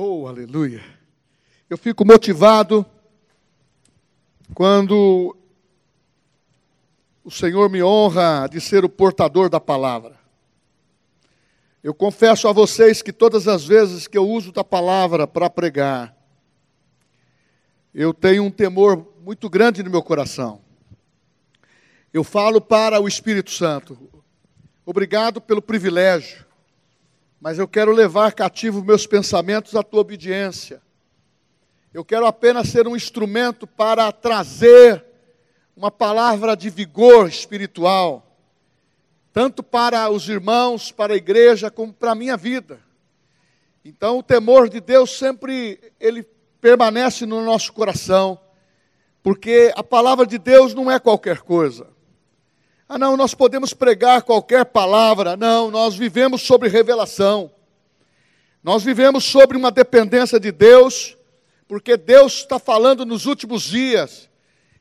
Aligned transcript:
Oh, 0.00 0.28
aleluia. 0.28 0.80
Eu 1.68 1.76
fico 1.76 2.04
motivado 2.04 2.86
quando 4.54 5.36
o 7.24 7.30
Senhor 7.32 7.68
me 7.68 7.82
honra 7.82 8.46
de 8.48 8.60
ser 8.60 8.84
o 8.84 8.88
portador 8.88 9.50
da 9.50 9.58
palavra. 9.58 10.16
Eu 11.82 11.92
confesso 11.92 12.46
a 12.46 12.52
vocês 12.52 13.02
que 13.02 13.12
todas 13.12 13.48
as 13.48 13.66
vezes 13.66 14.06
que 14.06 14.16
eu 14.16 14.24
uso 14.24 14.52
da 14.52 14.62
palavra 14.62 15.26
para 15.26 15.50
pregar, 15.50 16.16
eu 17.92 18.14
tenho 18.14 18.44
um 18.44 18.52
temor 18.52 19.04
muito 19.24 19.50
grande 19.50 19.82
no 19.82 19.90
meu 19.90 20.00
coração. 20.00 20.60
Eu 22.14 22.22
falo 22.22 22.60
para 22.60 23.00
o 23.00 23.08
Espírito 23.08 23.50
Santo, 23.50 23.98
obrigado 24.86 25.40
pelo 25.40 25.60
privilégio, 25.60 26.46
mas 27.40 27.58
eu 27.58 27.68
quero 27.68 27.92
levar 27.92 28.32
cativo 28.32 28.84
meus 28.84 29.06
pensamentos 29.06 29.76
à 29.76 29.82
tua 29.82 30.00
obediência. 30.00 30.82
Eu 31.94 32.04
quero 32.04 32.26
apenas 32.26 32.68
ser 32.68 32.86
um 32.86 32.96
instrumento 32.96 33.66
para 33.66 34.10
trazer 34.12 35.04
uma 35.76 35.90
palavra 35.90 36.56
de 36.56 36.68
vigor 36.68 37.28
espiritual, 37.28 38.36
tanto 39.32 39.62
para 39.62 40.10
os 40.10 40.28
irmãos, 40.28 40.90
para 40.90 41.14
a 41.14 41.16
igreja, 41.16 41.70
como 41.70 41.92
para 41.92 42.12
a 42.12 42.14
minha 42.14 42.36
vida. 42.36 42.80
Então, 43.84 44.18
o 44.18 44.22
temor 44.22 44.68
de 44.68 44.80
Deus 44.80 45.16
sempre 45.16 45.80
ele 46.00 46.24
permanece 46.60 47.24
no 47.24 47.42
nosso 47.44 47.72
coração, 47.72 48.38
porque 49.22 49.72
a 49.76 49.84
palavra 49.84 50.26
de 50.26 50.38
Deus 50.38 50.74
não 50.74 50.90
é 50.90 50.98
qualquer 50.98 51.38
coisa. 51.38 51.86
Ah, 52.88 52.96
não, 52.96 53.18
nós 53.18 53.34
podemos 53.34 53.74
pregar 53.74 54.22
qualquer 54.22 54.64
palavra. 54.64 55.36
Não, 55.36 55.70
nós 55.70 55.94
vivemos 55.94 56.40
sobre 56.40 56.70
revelação. 56.70 57.50
Nós 58.62 58.82
vivemos 58.82 59.24
sobre 59.24 59.58
uma 59.58 59.70
dependência 59.70 60.40
de 60.40 60.50
Deus, 60.50 61.14
porque 61.66 61.98
Deus 61.98 62.38
está 62.38 62.58
falando 62.58 63.04
nos 63.04 63.26
últimos 63.26 63.62
dias. 63.64 64.30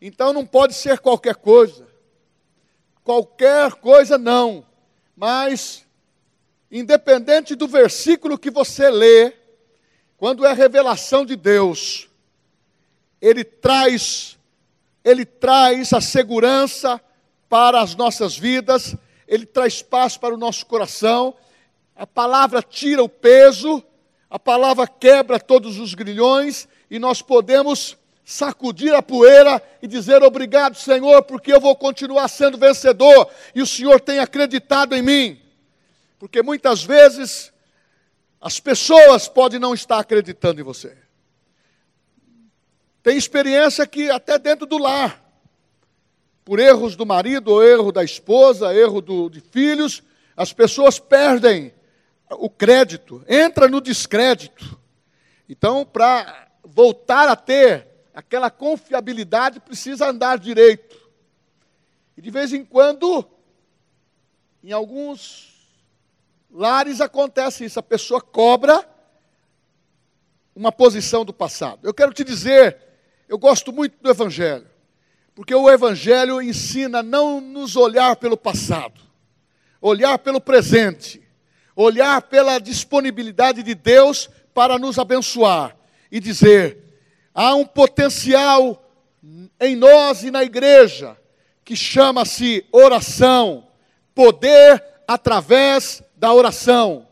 Então 0.02 0.32
não 0.32 0.46
pode 0.46 0.74
ser 0.74 1.00
qualquer 1.00 1.36
coisa. 1.36 1.86
Qualquer 3.04 3.74
coisa 3.74 4.18
não. 4.18 4.66
Mas, 5.14 5.86
independente 6.72 7.56
do 7.56 7.68
versículo 7.68 8.38
que 8.38 8.50
você 8.50 8.90
lê, 8.90 9.34
quando 10.16 10.46
é 10.46 10.54
revelação 10.54 11.26
de 11.26 11.36
Deus, 11.36 12.08
ele 13.22 13.44
traz, 13.44 14.38
ele 15.04 15.26
traz 15.26 15.92
a 15.92 16.00
segurança 16.00 17.02
para 17.50 17.82
as 17.82 17.96
nossas 17.96 18.38
vidas, 18.38 18.96
ele 19.28 19.46
traz 19.46 19.82
paz 19.82 20.18
para 20.18 20.34
o 20.34 20.38
nosso 20.38 20.66
coração. 20.66 21.36
A 21.96 22.06
palavra 22.06 22.62
tira 22.62 23.04
o 23.04 23.10
peso, 23.10 23.84
a 24.30 24.38
palavra 24.38 24.88
quebra 24.88 25.40
todos 25.40 25.80
os 25.80 25.94
grilhões 25.94 26.68
e 26.90 27.00
nós 27.00 27.22
podemos 27.22 27.98
sacudir 28.24 28.94
a 28.94 29.02
poeira 29.02 29.62
e 29.82 29.88
dizer 29.88 30.22
obrigado, 30.22 30.76
Senhor, 30.76 31.24
porque 31.24 31.54
eu 31.54 31.62
vou 31.62 31.76
continuar 31.76 32.28
sendo 32.28 32.58
vencedor 32.58 33.30
e 33.56 33.62
o 33.62 33.68
Senhor 33.68 34.02
tem 34.02 34.20
acreditado 34.20 34.94
em 34.94 35.02
mim. 35.02 35.42
Porque 36.20 36.42
muitas 36.42 36.84
vezes 36.84 37.54
as 38.42 38.60
pessoas 38.60 39.28
podem 39.28 39.60
não 39.60 39.74
estar 39.74 40.00
acreditando 40.00 40.60
em 40.60 40.64
você. 40.64 40.98
Tem 43.02 43.16
experiência 43.16 43.88
que 43.88 44.12
até 44.12 44.38
dentro 44.38 44.66
do 44.66 44.78
lar, 44.78 45.24
por 46.48 46.60
erros 46.60 46.96
do 46.96 47.06
marido, 47.06 47.50
ou 47.52 47.62
erro 47.62 47.92
da 47.92 48.06
esposa, 48.06 48.74
erro 48.74 49.02
do, 49.02 49.30
de 49.30 49.42
filhos, 49.42 50.02
as 50.34 50.54
pessoas 50.54 50.98
perdem 50.98 51.74
o 52.32 52.50
crédito, 52.50 53.22
entra 53.28 53.68
no 53.68 53.82
descrédito. 53.82 54.80
Então, 55.50 55.86
para 55.86 56.48
voltar 56.64 57.28
a 57.28 57.36
ter 57.36 57.86
aquela 58.14 58.50
confiabilidade 58.50 59.60
precisa 59.60 60.08
andar 60.08 60.40
direito. 60.40 60.96
E 62.16 62.22
de 62.22 62.32
vez 62.32 62.54
em 62.54 62.64
quando, 62.64 63.28
em 64.64 64.72
alguns 64.72 65.54
lares 66.50 67.02
acontece 67.02 67.66
isso, 67.66 67.78
a 67.78 67.84
pessoa 67.84 68.22
cobra 68.22 68.88
uma 70.56 70.72
posição 70.72 71.26
do 71.26 71.34
passado. 71.34 71.82
Eu 71.84 71.94
quero 71.94 72.14
te 72.14 72.24
dizer, 72.24 72.78
eu 73.28 73.38
gosto 73.38 73.74
muito 73.74 74.02
do 74.02 74.10
Evangelho, 74.10 74.77
porque 75.38 75.54
o 75.54 75.70
Evangelho 75.70 76.42
ensina 76.42 76.98
a 76.98 77.04
não 77.04 77.40
nos 77.40 77.76
olhar 77.76 78.16
pelo 78.16 78.36
passado, 78.36 79.00
olhar 79.80 80.18
pelo 80.18 80.42
presente, 80.42 81.22
olhar 81.76 82.24
pela 82.24 82.58
disponibilidade 82.58 83.62
de 83.62 83.76
Deus 83.76 84.32
para 84.52 84.80
nos 84.80 84.98
abençoar 84.98 85.78
e 86.12 86.20
dizer: 86.20 86.80
Há 87.36 87.54
um 87.54 87.68
potencial 87.68 88.84
em 89.60 89.76
nós 89.76 90.24
e 90.24 90.32
na 90.32 90.44
igreja 90.44 91.16
que 91.64 91.76
chama-se 91.76 92.66
oração, 92.72 93.68
poder 94.16 94.84
através 95.08 96.02
da 96.16 96.34
oração. 96.34 97.08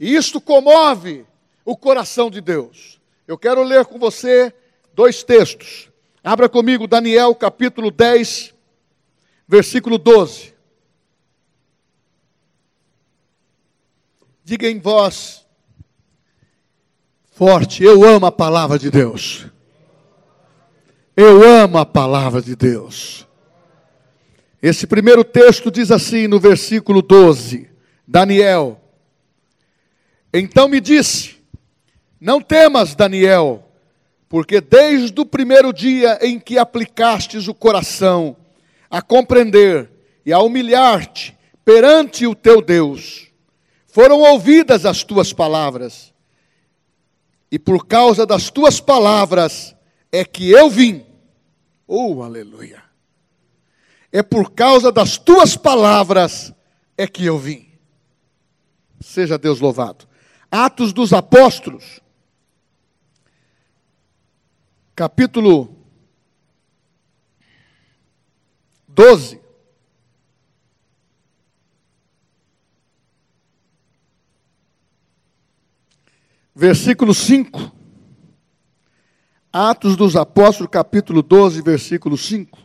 E 0.00 0.16
isto 0.16 0.40
comove 0.40 1.26
o 1.66 1.76
coração 1.76 2.30
de 2.30 2.40
Deus. 2.40 2.98
Eu 3.28 3.36
quero 3.36 3.62
ler 3.62 3.84
com 3.84 3.98
você 3.98 4.54
dois 4.94 5.22
textos. 5.22 5.91
Abra 6.24 6.48
comigo 6.48 6.86
Daniel 6.86 7.34
capítulo 7.34 7.90
10, 7.90 8.54
versículo 9.48 9.98
12. 9.98 10.54
Diga 14.44 14.68
em 14.68 14.78
voz 14.78 15.44
forte. 17.32 17.82
Eu 17.82 18.04
amo 18.04 18.26
a 18.26 18.30
palavra 18.30 18.78
de 18.78 18.88
Deus. 18.88 19.46
Eu 21.16 21.42
amo 21.42 21.78
a 21.78 21.84
palavra 21.84 22.40
de 22.40 22.54
Deus. 22.54 23.26
Esse 24.62 24.86
primeiro 24.86 25.24
texto 25.24 25.72
diz 25.72 25.90
assim 25.90 26.28
no 26.28 26.38
versículo 26.38 27.02
12: 27.02 27.68
Daniel. 28.06 28.80
Então 30.32 30.68
me 30.68 30.80
disse: 30.80 31.42
Não 32.20 32.40
temas, 32.40 32.94
Daniel, 32.94 33.71
porque 34.32 34.62
desde 34.62 35.20
o 35.20 35.26
primeiro 35.26 35.74
dia 35.74 36.18
em 36.22 36.40
que 36.40 36.56
aplicastes 36.56 37.48
o 37.48 37.54
coração 37.54 38.34
a 38.90 39.02
compreender 39.02 39.90
e 40.24 40.32
a 40.32 40.38
humilhar-te 40.38 41.36
perante 41.62 42.26
o 42.26 42.34
teu 42.34 42.62
Deus, 42.62 43.28
foram 43.86 44.20
ouvidas 44.20 44.86
as 44.86 45.04
tuas 45.04 45.34
palavras 45.34 46.14
e 47.50 47.58
por 47.58 47.86
causa 47.86 48.24
das 48.24 48.48
tuas 48.48 48.80
palavras 48.80 49.76
é 50.10 50.24
que 50.24 50.50
eu 50.50 50.70
vim. 50.70 51.04
Oh, 51.86 52.22
aleluia. 52.22 52.82
É 54.10 54.22
por 54.22 54.52
causa 54.52 54.90
das 54.90 55.18
tuas 55.18 55.58
palavras 55.58 56.54
é 56.96 57.06
que 57.06 57.26
eu 57.26 57.38
vim. 57.38 57.68
Seja 58.98 59.36
Deus 59.36 59.60
louvado. 59.60 60.06
Atos 60.50 60.94
dos 60.94 61.12
Apóstolos, 61.12 62.00
capítulo 64.94 65.76
12. 68.88 69.42
versículo 76.54 77.12
5. 77.14 77.72
Atos 79.52 79.96
dos 79.96 80.16
Apóstolos, 80.16 80.70
capítulo 80.70 81.22
12, 81.22 81.60
versículo 81.62 82.16
5. 82.16 82.58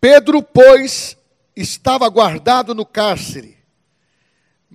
Pedro, 0.00 0.42
pois, 0.42 1.16
estava 1.56 2.08
guardado 2.08 2.74
no 2.74 2.84
cárcere, 2.84 3.63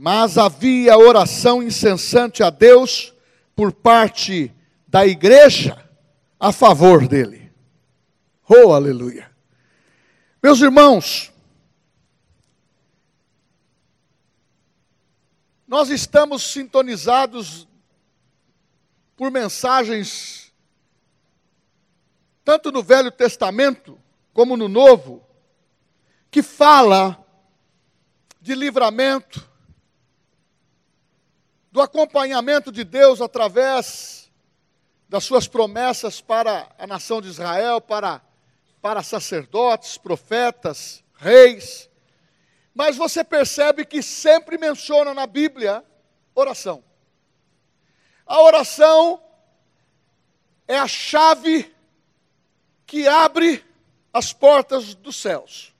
mas 0.01 0.37
havia 0.37 0.97
oração 0.97 1.61
incessante 1.61 2.41
a 2.41 2.49
Deus 2.49 3.13
por 3.53 3.73
parte 3.73 4.49
da 4.87 5.05
igreja 5.05 5.89
a 6.39 6.53
favor 6.53 7.05
dele. 7.05 7.51
Oh, 8.47 8.71
aleluia. 8.71 9.29
Meus 10.41 10.61
irmãos, 10.61 11.33
Nós 15.67 15.89
estamos 15.91 16.41
sintonizados 16.41 17.67
por 19.15 19.29
mensagens, 19.29 20.51
tanto 22.43 22.71
no 22.71 22.81
Velho 22.81 23.11
Testamento 23.11 23.95
como 24.33 24.57
no 24.57 24.67
Novo, 24.67 25.23
que 26.31 26.41
fala 26.41 27.23
de 28.41 28.55
livramento, 28.55 29.47
do 31.79 31.83
acompanhamento 31.83 32.73
de 32.73 32.83
Deus 32.83 33.21
através 33.21 34.29
das 35.07 35.23
suas 35.23 35.47
promessas 35.47 36.19
para 36.19 36.67
a 36.77 36.85
nação 36.85 37.21
de 37.21 37.29
Israel, 37.29 37.79
para, 37.79 38.21
para 38.81 39.01
sacerdotes, 39.01 39.97
profetas, 39.97 41.01
reis. 41.15 41.89
Mas 42.75 42.97
você 42.97 43.23
percebe 43.23 43.85
que 43.85 44.03
sempre 44.03 44.57
menciona 44.57 45.13
na 45.13 45.25
Bíblia 45.25 45.81
oração. 46.35 46.83
A 48.25 48.41
oração 48.41 49.23
é 50.67 50.77
a 50.77 50.87
chave 50.87 51.73
que 52.85 53.07
abre 53.07 53.65
as 54.11 54.33
portas 54.33 54.95
dos 54.95 55.15
céus. 55.15 55.73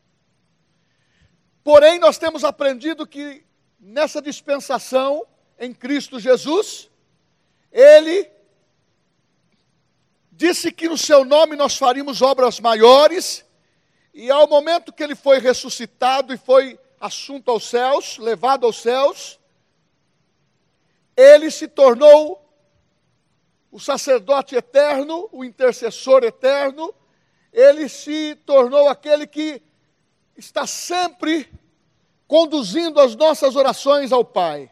Porém, 1.61 1.99
nós 1.99 2.17
temos 2.17 2.45
aprendido 2.45 3.05
que 3.05 3.45
nessa 3.77 4.21
dispensação 4.21 5.27
em 5.59 5.73
Cristo 5.73 6.19
Jesus, 6.19 6.89
Ele 7.71 8.29
disse 10.31 10.71
que 10.71 10.87
no 10.87 10.97
seu 10.97 11.25
nome 11.25 11.57
nós 11.57 11.75
faríamos 11.75 12.21
obras 12.21 12.61
maiores, 12.61 13.45
e 14.13 14.31
ao 14.31 14.47
momento 14.47 14.93
que 14.93 15.03
ele 15.03 15.13
foi 15.13 15.37
ressuscitado 15.37 16.33
e 16.33 16.37
foi 16.37 16.79
assunto 16.97 17.51
aos 17.51 17.65
céus, 17.65 18.17
levado 18.17 18.65
aos 18.65 18.81
céus, 18.81 19.37
ele 21.15 21.51
se 21.51 21.67
tornou 21.67 22.41
o 23.69 23.81
sacerdote 23.81 24.55
eterno, 24.55 25.27
o 25.33 25.43
intercessor 25.43 26.23
eterno, 26.23 26.95
ele 27.51 27.89
se 27.89 28.35
tornou 28.45 28.87
aquele 28.87 29.27
que 29.27 29.61
está 30.37 30.65
sempre 30.65 31.51
conduzindo 32.27 33.01
as 33.01 33.13
nossas 33.13 33.57
orações 33.57 34.13
ao 34.13 34.23
Pai. 34.23 34.71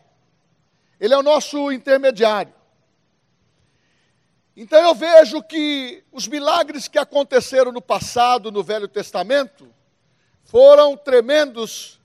Ele 1.00 1.14
é 1.14 1.18
o 1.18 1.24
nosso 1.24 1.72
intermediário. 1.72 2.54
Então 4.56 4.82
eu 4.82 4.96
vejo 4.96 5.44
que 5.44 6.04
os 6.12 6.28
milagres 6.28 6.88
que 6.88 6.98
aconteceram 6.98 7.72
no 7.72 7.82
passado, 7.82 8.52
no 8.52 8.64
Velho 8.64 8.88
Testamento, 8.88 9.72
foram 10.44 10.98
tremendos, 10.98 12.00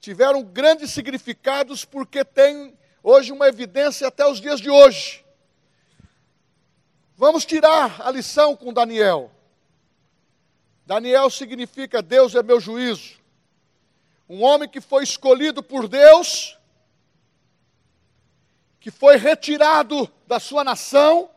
tiveram 0.00 0.42
grandes 0.42 0.90
significados, 0.90 1.84
porque 1.84 2.24
tem 2.24 2.76
hoje 3.02 3.30
uma 3.30 3.46
evidência 3.46 4.08
até 4.08 4.26
os 4.26 4.40
dias 4.40 4.60
de 4.60 4.68
hoje. 4.68 5.24
Vamos 7.16 7.44
tirar 7.44 8.00
a 8.00 8.10
lição 8.10 8.56
com 8.56 8.72
Daniel. 8.72 9.30
Daniel 10.84 11.30
significa 11.30 12.02
Deus 12.02 12.34
é 12.34 12.42
meu 12.42 12.58
juízo. 12.58 13.20
Um 14.28 14.42
homem 14.42 14.68
que 14.68 14.80
foi 14.80 15.04
escolhido 15.04 15.62
por 15.62 15.86
Deus, 15.86 16.58
que 18.84 18.90
foi 18.90 19.16
retirado 19.16 20.06
da 20.26 20.38
sua 20.38 20.62
nação, 20.62 21.30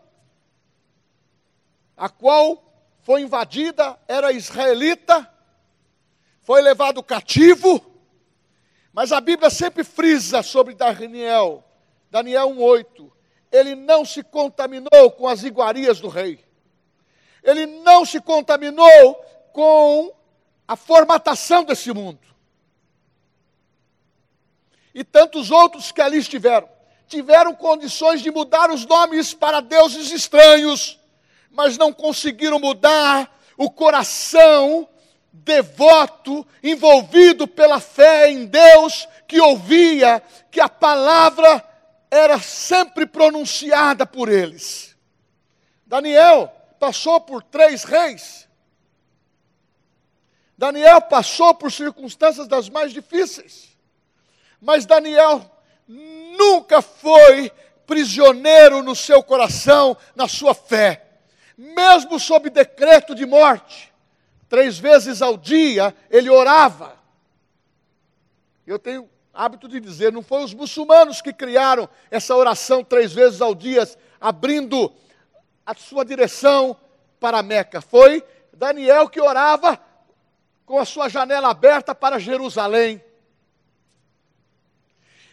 a 1.95 2.09
qual 2.09 2.61
foi 3.03 3.21
invadida, 3.21 3.97
era 4.05 4.33
israelita, 4.33 5.25
foi 6.41 6.61
levado 6.61 7.01
cativo, 7.01 7.81
mas 8.91 9.13
a 9.13 9.21
Bíblia 9.21 9.49
sempre 9.49 9.85
frisa 9.85 10.43
sobre 10.43 10.75
Daniel, 10.75 11.63
Daniel 12.11 12.49
1,8. 12.49 13.09
Ele 13.49 13.75
não 13.75 14.03
se 14.03 14.23
contaminou 14.23 15.09
com 15.11 15.25
as 15.25 15.43
iguarias 15.43 16.01
do 16.01 16.09
rei, 16.09 16.43
ele 17.41 17.65
não 17.65 18.03
se 18.03 18.19
contaminou 18.19 19.15
com 19.53 20.13
a 20.67 20.75
formatação 20.75 21.63
desse 21.63 21.93
mundo. 21.93 22.19
E 24.93 25.01
tantos 25.01 25.49
outros 25.49 25.93
que 25.93 26.01
ali 26.01 26.17
estiveram, 26.17 26.75
tiveram 27.07 27.53
condições 27.53 28.21
de 28.21 28.29
mudar 28.29 28.69
os 28.69 28.85
nomes 28.85 29.33
para 29.33 29.61
deuses 29.61 30.11
estranhos, 30.11 30.99
mas 31.49 31.77
não 31.77 31.93
conseguiram 31.93 32.59
mudar 32.59 33.33
o 33.57 33.69
coração 33.69 34.87
devoto, 35.31 36.45
envolvido 36.61 37.47
pela 37.47 37.79
fé 37.79 38.29
em 38.29 38.45
Deus, 38.45 39.07
que 39.27 39.39
ouvia 39.39 40.21
que 40.51 40.59
a 40.59 40.67
palavra 40.67 41.63
era 42.09 42.39
sempre 42.39 43.05
pronunciada 43.05 44.05
por 44.05 44.29
eles. 44.29 44.95
Daniel 45.85 46.51
passou 46.79 47.21
por 47.21 47.43
três 47.43 47.83
reis. 47.83 48.47
Daniel 50.57 51.01
passou 51.01 51.53
por 51.53 51.71
circunstâncias 51.71 52.47
das 52.47 52.67
mais 52.67 52.91
difíceis. 52.91 53.77
Mas 54.59 54.85
Daniel 54.85 55.49
nunca 55.87 56.81
foi 56.81 57.51
prisioneiro 57.85 58.83
no 58.83 58.95
seu 58.95 59.23
coração, 59.23 59.95
na 60.15 60.27
sua 60.27 60.53
fé 60.53 61.07
mesmo 61.57 62.19
sob 62.19 62.51
decreto 62.51 63.15
de 63.15 63.25
morte, 63.25 63.91
três 64.47 64.77
vezes 64.77 65.23
ao 65.23 65.35
dia 65.35 65.93
ele 66.09 66.29
orava. 66.29 66.95
Eu 68.65 68.77
tenho 68.77 69.09
hábito 69.33 69.67
de 69.67 69.79
dizer, 69.79 70.11
não 70.11 70.21
foi 70.21 70.43
os 70.43 70.53
muçulmanos 70.53 71.19
que 71.19 71.33
criaram 71.33 71.89
essa 72.11 72.35
oração 72.35 72.83
três 72.83 73.11
vezes 73.11 73.41
ao 73.41 73.55
dia, 73.55 73.89
abrindo 74.21 74.93
a 75.65 75.73
sua 75.73 76.05
direção 76.05 76.77
para 77.19 77.41
Meca. 77.41 77.81
Foi 77.81 78.23
Daniel 78.53 79.09
que 79.09 79.19
orava 79.19 79.79
com 80.65 80.77
a 80.77 80.85
sua 80.85 81.09
janela 81.09 81.49
aberta 81.49 81.95
para 81.95 82.19
Jerusalém. 82.19 83.03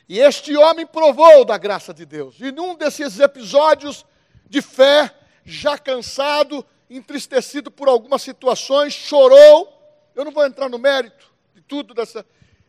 E 0.08 0.20
este 0.20 0.56
homem 0.56 0.86
provou 0.86 1.44
da 1.44 1.56
graça 1.56 1.94
de 1.94 2.04
Deus. 2.04 2.36
E 2.40 2.52
num 2.52 2.74
desses 2.74 3.18
episódios 3.18 4.04
de 4.48 4.60
fé, 4.60 5.14
já 5.44 5.78
cansado, 5.78 6.64
entristecido 6.90 7.70
por 7.70 7.88
algumas 7.88 8.22
situações, 8.22 8.92
chorou. 8.92 9.72
Eu 10.14 10.24
não 10.24 10.32
vou 10.32 10.44
entrar 10.46 10.68
no 10.68 10.78
mérito 10.78 11.32
de 11.54 11.62
tudo 11.62 11.94
dessa. 11.94 12.24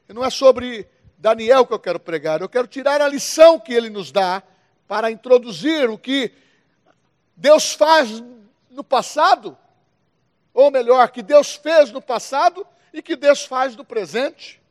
Não 0.08 0.24
é 0.24 0.30
sobre 0.30 0.88
Daniel 1.18 1.66
que 1.66 1.74
eu 1.74 1.80
quero 1.80 2.00
pregar, 2.00 2.42
eu 2.42 2.50
quero 2.50 2.68
tirar 2.68 3.02
a 3.02 3.08
lição 3.08 3.60
que 3.60 3.74
ele 3.74 3.90
nos 3.90 4.12
dá 4.12 4.44
para 4.88 5.10
introduzir 5.12 5.90
o 5.90 5.98
que 5.98 6.32
Deus 7.36 7.74
faz 7.74 8.24
no 8.70 8.84
passado, 8.84 9.58
ou 10.54 10.70
melhor, 10.70 11.10
que 11.10 11.22
Deus 11.22 11.56
fez 11.56 11.92
no 11.92 12.02
passado 12.02 12.66
e 12.94 13.02
que 13.02 13.16
Deus 13.16 13.44
faz 13.44 13.76
no 13.76 13.84
presente. 13.84 14.62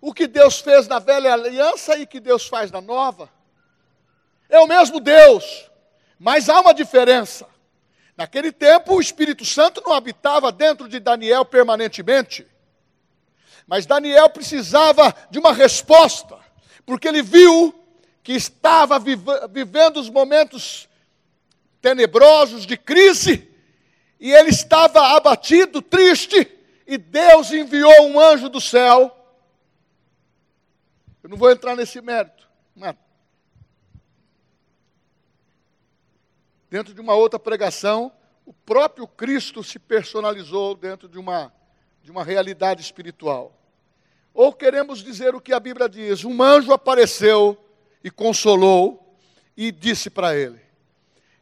O 0.00 0.12
que 0.12 0.26
Deus 0.26 0.60
fez 0.60 0.86
na 0.86 0.98
velha 0.98 1.32
aliança 1.32 1.96
e 1.96 2.06
que 2.06 2.20
Deus 2.20 2.46
faz 2.46 2.70
na 2.70 2.80
nova. 2.80 3.30
É 4.48 4.58
o 4.58 4.66
mesmo 4.66 5.00
Deus, 5.00 5.70
mas 6.18 6.48
há 6.48 6.60
uma 6.60 6.72
diferença. 6.72 7.46
Naquele 8.16 8.52
tempo, 8.52 8.94
o 8.94 9.00
Espírito 9.00 9.44
Santo 9.44 9.82
não 9.84 9.92
habitava 9.92 10.50
dentro 10.52 10.88
de 10.88 10.98
Daniel 10.98 11.44
permanentemente. 11.44 12.46
Mas 13.66 13.84
Daniel 13.84 14.30
precisava 14.30 15.14
de 15.30 15.38
uma 15.38 15.52
resposta, 15.52 16.38
porque 16.84 17.08
ele 17.08 17.22
viu 17.22 17.74
que 18.22 18.32
estava 18.32 18.98
vivendo 18.98 19.98
os 19.98 20.08
momentos 20.08 20.88
tenebrosos 21.82 22.64
de 22.64 22.76
crise, 22.76 23.50
e 24.18 24.32
ele 24.32 24.50
estava 24.50 25.16
abatido, 25.16 25.82
triste, 25.82 26.50
e 26.86 26.96
Deus 26.96 27.52
enviou 27.52 28.06
um 28.06 28.18
anjo 28.18 28.48
do 28.48 28.60
céu. 28.60 29.12
Eu 31.26 31.30
não 31.30 31.36
vou 31.36 31.50
entrar 31.50 31.74
nesse 31.74 32.00
mérito, 32.00 32.48
mas 32.72 32.94
dentro 36.70 36.94
de 36.94 37.00
uma 37.00 37.14
outra 37.14 37.36
pregação, 37.36 38.12
o 38.44 38.52
próprio 38.52 39.08
Cristo 39.08 39.64
se 39.64 39.76
personalizou 39.76 40.76
dentro 40.76 41.08
de 41.08 41.18
uma, 41.18 41.52
de 42.00 42.12
uma 42.12 42.22
realidade 42.22 42.80
espiritual. 42.80 43.52
Ou 44.32 44.52
queremos 44.52 45.02
dizer 45.02 45.34
o 45.34 45.40
que 45.40 45.52
a 45.52 45.58
Bíblia 45.58 45.88
diz: 45.88 46.22
um 46.22 46.40
anjo 46.40 46.72
apareceu 46.72 47.58
e 48.04 48.08
consolou 48.08 49.12
e 49.56 49.72
disse 49.72 50.08
para 50.08 50.36
ele: 50.36 50.60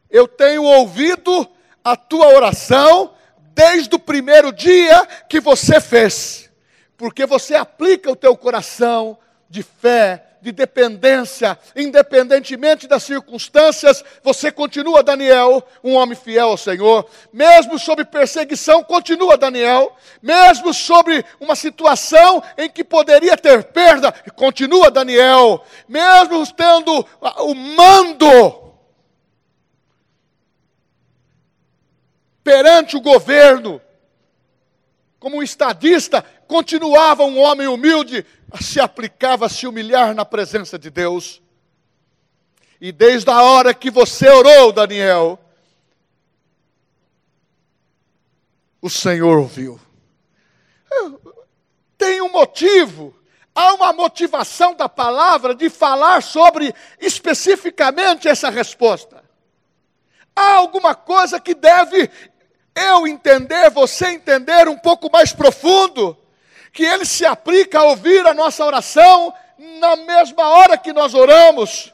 Eu 0.09 0.27
tenho 0.27 0.63
ouvido 0.63 1.47
a 1.83 1.95
tua 1.95 2.29
oração 2.29 3.13
desde 3.53 3.93
o 3.93 3.99
primeiro 3.99 4.51
dia 4.51 5.05
que 5.29 5.39
você 5.39 5.79
fez, 5.79 6.51
porque 6.97 7.27
você 7.27 7.53
aplica 7.53 8.09
o 8.09 8.15
teu 8.15 8.35
coração 8.35 9.19
de 9.49 9.63
fé, 9.63 10.25
de 10.45 10.51
dependência, 10.51 11.57
independentemente 11.75 12.87
das 12.87 13.01
circunstâncias, 13.01 14.03
você 14.23 14.51
continua, 14.51 15.01
Daniel, 15.01 15.67
um 15.83 15.95
homem 15.95 16.15
fiel 16.15 16.49
ao 16.49 16.57
Senhor. 16.57 17.09
Mesmo 17.33 17.79
sob 17.79 18.05
perseguição, 18.05 18.83
continua, 18.83 19.37
Daniel. 19.37 19.97
Mesmo 20.21 20.71
sobre 20.71 21.25
uma 21.39 21.55
situação 21.55 22.43
em 22.57 22.69
que 22.69 22.83
poderia 22.83 23.35
ter 23.35 23.63
perda, 23.63 24.11
continua, 24.35 24.91
Daniel. 24.91 25.65
Mesmo 25.87 26.45
tendo 26.53 27.03
o 27.39 27.55
mando 27.55 28.65
perante 32.43 32.95
o 32.95 33.01
governo, 33.01 33.81
como 35.19 35.37
um 35.37 35.43
estadista, 35.43 36.23
continuava 36.47 37.23
um 37.23 37.39
homem 37.39 37.65
humilde, 37.65 38.23
se 38.61 38.79
aplicava 38.79 39.45
a 39.45 39.49
se 39.49 39.67
humilhar 39.67 40.13
na 40.13 40.25
presença 40.25 40.77
de 40.77 40.89
Deus. 40.89 41.41
E 42.79 42.91
desde 42.91 43.29
a 43.29 43.41
hora 43.41 43.73
que 43.73 43.89
você 43.89 44.29
orou, 44.29 44.71
Daniel, 44.71 45.39
o 48.81 48.89
Senhor 48.89 49.39
ouviu. 49.39 49.79
tem 51.97 52.21
um 52.21 52.31
motivo, 52.31 53.15
há 53.55 53.73
uma 53.73 53.91
motivação 53.91 54.75
da 54.75 54.87
palavra 54.87 55.55
de 55.55 55.69
falar 55.69 56.21
sobre 56.21 56.73
especificamente 56.99 58.27
essa 58.27 58.49
resposta. 58.49 59.23
Há 60.35 60.55
alguma 60.55 60.93
coisa 60.93 61.39
que 61.39 61.55
deve 61.55 62.11
eu 62.75 63.07
entender, 63.07 63.69
você 63.71 64.07
entender 64.07 64.67
um 64.67 64.77
pouco 64.77 65.09
mais 65.09 65.31
profundo, 65.31 66.15
que 66.75 66.83
ele 66.83 67.05
se 67.05 67.25
aplica 67.25 67.79
a 67.79 67.83
ouvir 67.85 68.27
a 68.27 68.33
nossa 68.33 68.65
oração 68.65 69.33
na 69.57 69.95
mesma 69.95 70.45
hora 70.49 70.77
que 70.77 70.91
nós 70.91 71.13
oramos. 71.13 71.93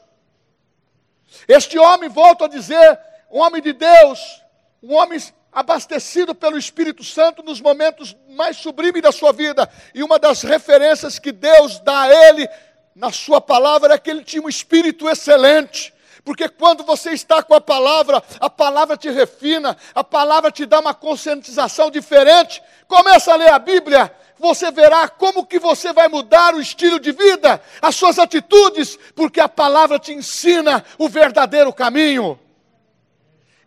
Este 1.48 1.78
homem, 1.78 2.10
volto 2.10 2.46
a 2.46 2.48
dizer, 2.48 3.00
um 3.30 3.40
homem 3.42 3.62
de 3.62 3.74
Deus, 3.74 4.42
um 4.82 4.96
homem 4.96 5.22
abastecido 5.52 6.34
pelo 6.34 6.58
Espírito 6.58 7.04
Santo 7.04 7.44
nos 7.44 7.62
momentos 7.62 8.18
mais 8.30 8.58
sublimes 8.58 9.04
da 9.04 9.12
sua 9.12 9.32
vida. 9.32 9.70
E 9.94 10.02
uma 10.02 10.18
das 10.18 10.42
referências 10.42 11.20
que 11.20 11.32
Deus 11.32 11.80
dá 11.82 12.02
a 12.02 12.30
ele 12.30 12.50
na 12.96 13.12
sua 13.12 13.40
palavra 13.40 13.94
é 13.94 14.00
que 14.00 14.10
ele 14.10 14.24
tinha 14.24 14.42
um 14.42 14.50
espírito 14.50 15.08
excelente. 15.08 15.94
Porque 16.26 16.50
quando 16.50 16.84
você 16.84 17.12
está 17.12 17.44
com 17.44 17.54
a 17.54 17.62
palavra, 17.62 18.24
a 18.40 18.50
palavra 18.50 18.98
te 18.98 19.12
refina, 19.12 19.78
a 19.94 20.04
palavra 20.04 20.52
te 20.52 20.66
dá 20.66 20.80
uma 20.80 20.94
conscientização 20.96 21.92
diferente. 21.92 22.64
Começa 22.88 23.32
a 23.32 23.36
ler 23.36 23.52
a 23.52 23.60
Bíblia, 23.60 24.12
você 24.42 24.72
verá 24.72 25.08
como 25.08 25.46
que 25.46 25.60
você 25.60 25.94
vai 25.94 26.08
mudar 26.08 26.56
o 26.56 26.60
estilo 26.60 27.00
de 27.00 27.12
vida, 27.12 27.62
as 27.80 27.96
suas 27.96 28.18
atitudes, 28.18 28.98
porque 29.16 29.40
a 29.40 29.48
palavra 29.48 30.00
te 30.00 30.12
ensina 30.12 30.84
o 30.98 31.08
verdadeiro 31.08 31.72
caminho. 31.72 32.38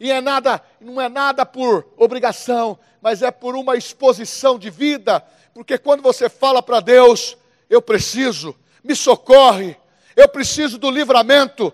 E 0.01 0.11
é 0.11 0.21
nada, 0.21 0.61
não 0.81 1.01
é 1.01 1.09
nada 1.09 1.47
por 1.47 1.87
obrigação, 1.97 2.79
mas 3.01 3.23
é 3.23 3.31
por 3.31 3.55
uma 3.55 3.77
exposição 3.77 4.59
de 4.59 4.69
vida, 4.69 5.25
porque 5.55 5.79
quando 5.79 6.03
você 6.03 6.29
fala 6.29 6.61
para 6.61 6.81
Deus, 6.81 7.37
eu 7.71 7.81
preciso, 7.81 8.55
me 8.83 8.97
socorre, 8.97 9.77
eu 10.17 10.29
preciso 10.29 10.77
do 10.77 10.91
livramento. 10.91 11.73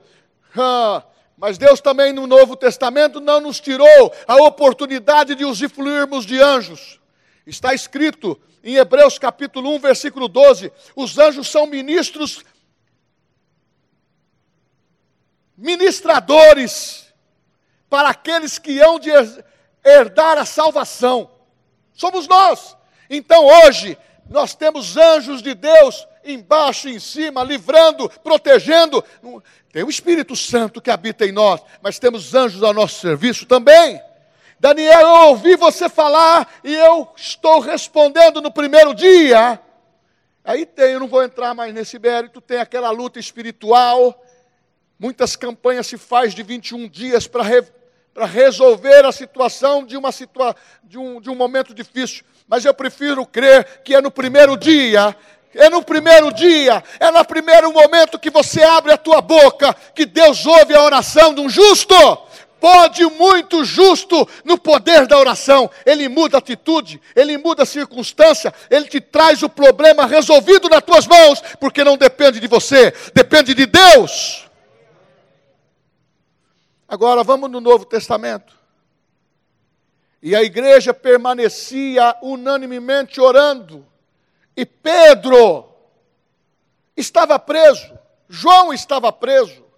Ah, 0.56 1.02
mas 1.38 1.56
Deus 1.56 1.80
também 1.80 2.12
no 2.12 2.26
Novo 2.26 2.54
Testamento 2.54 3.18
não 3.18 3.40
nos 3.40 3.58
tirou 3.60 4.12
a 4.28 4.36
oportunidade 4.42 5.34
de 5.34 5.44
usufruirmos 5.46 6.26
de 6.26 6.40
anjos. 6.40 6.99
Está 7.50 7.74
escrito 7.74 8.40
em 8.62 8.76
Hebreus 8.76 9.18
capítulo 9.18 9.74
1, 9.74 9.80
versículo 9.80 10.28
12: 10.28 10.72
os 10.94 11.18
anjos 11.18 11.48
são 11.48 11.66
ministros, 11.66 12.44
ministradores 15.56 17.12
para 17.88 18.10
aqueles 18.10 18.56
que 18.56 18.80
hão 18.80 19.00
de 19.00 19.10
herdar 19.84 20.38
a 20.38 20.44
salvação. 20.44 21.28
Somos 21.92 22.28
nós. 22.28 22.76
Então 23.10 23.44
hoje, 23.44 23.98
nós 24.28 24.54
temos 24.54 24.96
anjos 24.96 25.42
de 25.42 25.52
Deus 25.52 26.06
embaixo 26.24 26.88
e 26.88 26.94
em 26.94 27.00
cima, 27.00 27.42
livrando, 27.42 28.08
protegendo. 28.22 29.04
Tem 29.72 29.82
o 29.82 29.90
Espírito 29.90 30.36
Santo 30.36 30.80
que 30.80 30.88
habita 30.90 31.26
em 31.26 31.32
nós, 31.32 31.60
mas 31.82 31.98
temos 31.98 32.32
anjos 32.32 32.62
ao 32.62 32.72
nosso 32.72 33.00
serviço 33.00 33.44
também. 33.44 34.00
Daniel, 34.60 35.00
eu 35.00 35.28
ouvi 35.28 35.56
você 35.56 35.88
falar 35.88 36.46
e 36.62 36.74
eu 36.74 37.08
estou 37.16 37.60
respondendo 37.60 38.42
no 38.42 38.52
primeiro 38.52 38.92
dia. 38.92 39.58
Aí 40.44 40.66
tem, 40.66 40.92
eu 40.92 41.00
não 41.00 41.08
vou 41.08 41.24
entrar 41.24 41.54
mais 41.54 41.72
nesse 41.72 41.98
mérito, 41.98 42.42
tem 42.42 42.58
aquela 42.58 42.90
luta 42.90 43.18
espiritual. 43.18 44.22
Muitas 44.98 45.34
campanhas 45.34 45.86
se 45.86 45.96
faz 45.96 46.34
de 46.34 46.42
21 46.42 46.90
dias 46.90 47.26
para 47.26 47.42
re, 47.42 47.64
resolver 48.30 49.06
a 49.06 49.12
situação 49.12 49.82
de, 49.82 49.96
uma 49.96 50.12
situa 50.12 50.54
de, 50.84 50.98
um, 50.98 51.22
de 51.22 51.30
um 51.30 51.34
momento 51.34 51.72
difícil. 51.72 52.22
Mas 52.46 52.62
eu 52.66 52.74
prefiro 52.74 53.24
crer 53.24 53.80
que 53.82 53.94
é 53.94 54.00
no 54.02 54.10
primeiro 54.10 54.58
dia 54.58 55.16
é 55.52 55.68
no 55.68 55.82
primeiro 55.82 56.32
dia, 56.32 56.80
é 57.00 57.10
no 57.10 57.24
primeiro 57.24 57.72
momento 57.72 58.20
que 58.20 58.30
você 58.30 58.62
abre 58.62 58.92
a 58.92 58.96
tua 58.96 59.20
boca, 59.20 59.74
que 59.96 60.06
Deus 60.06 60.46
ouve 60.46 60.76
a 60.76 60.82
oração 60.84 61.34
de 61.34 61.40
um 61.40 61.48
justo 61.48 61.92
pode 62.60 63.04
muito 63.06 63.64
justo 63.64 64.28
no 64.44 64.58
poder 64.58 65.06
da 65.06 65.18
oração. 65.18 65.70
Ele 65.86 66.08
muda 66.08 66.36
a 66.36 66.38
atitude, 66.38 67.00
ele 67.16 67.38
muda 67.38 67.62
a 67.62 67.66
circunstância, 67.66 68.52
ele 68.68 68.86
te 68.86 69.00
traz 69.00 69.42
o 69.42 69.48
problema 69.48 70.06
resolvido 70.06 70.68
nas 70.68 70.82
tuas 70.82 71.06
mãos, 71.06 71.40
porque 71.58 71.82
não 71.82 71.96
depende 71.96 72.38
de 72.38 72.46
você, 72.46 72.92
depende 73.14 73.54
de 73.54 73.66
Deus. 73.66 74.46
Agora 76.86 77.24
vamos 77.24 77.50
no 77.50 77.60
Novo 77.60 77.84
Testamento. 77.84 78.54
E 80.22 80.36
a 80.36 80.42
igreja 80.42 80.92
permanecia 80.92 82.14
unanimemente 82.20 83.20
orando. 83.20 83.86
E 84.54 84.66
Pedro 84.66 85.66
estava 86.94 87.38
preso, 87.38 87.98
João 88.28 88.72
estava 88.72 89.10
preso 89.10 89.69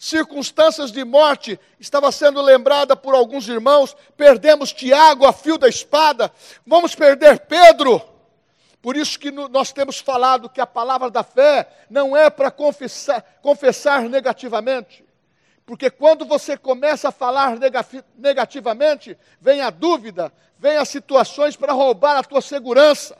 circunstâncias 0.00 0.90
de 0.90 1.04
morte 1.04 1.60
estava 1.78 2.10
sendo 2.10 2.40
lembrada 2.40 2.96
por 2.96 3.14
alguns 3.14 3.46
irmãos, 3.46 3.94
perdemos 4.16 4.72
Tiago 4.72 5.26
a 5.26 5.32
fio 5.32 5.58
da 5.58 5.68
espada, 5.68 6.32
vamos 6.66 6.94
perder 6.94 7.40
Pedro. 7.40 8.00
Por 8.80 8.96
isso 8.96 9.18
que 9.18 9.30
nós 9.30 9.72
temos 9.72 9.98
falado 9.98 10.48
que 10.48 10.58
a 10.58 10.66
palavra 10.66 11.10
da 11.10 11.22
fé 11.22 11.68
não 11.90 12.16
é 12.16 12.30
para 12.30 12.50
confessar, 12.50 13.22
confessar 13.42 14.08
negativamente. 14.08 15.04
Porque 15.66 15.90
quando 15.90 16.24
você 16.24 16.56
começa 16.56 17.10
a 17.10 17.12
falar 17.12 17.58
negativamente, 18.16 19.18
vem 19.38 19.60
a 19.60 19.68
dúvida, 19.68 20.32
vem 20.58 20.78
as 20.78 20.88
situações 20.88 21.56
para 21.56 21.74
roubar 21.74 22.16
a 22.16 22.24
tua 22.24 22.40
segurança. 22.40 23.18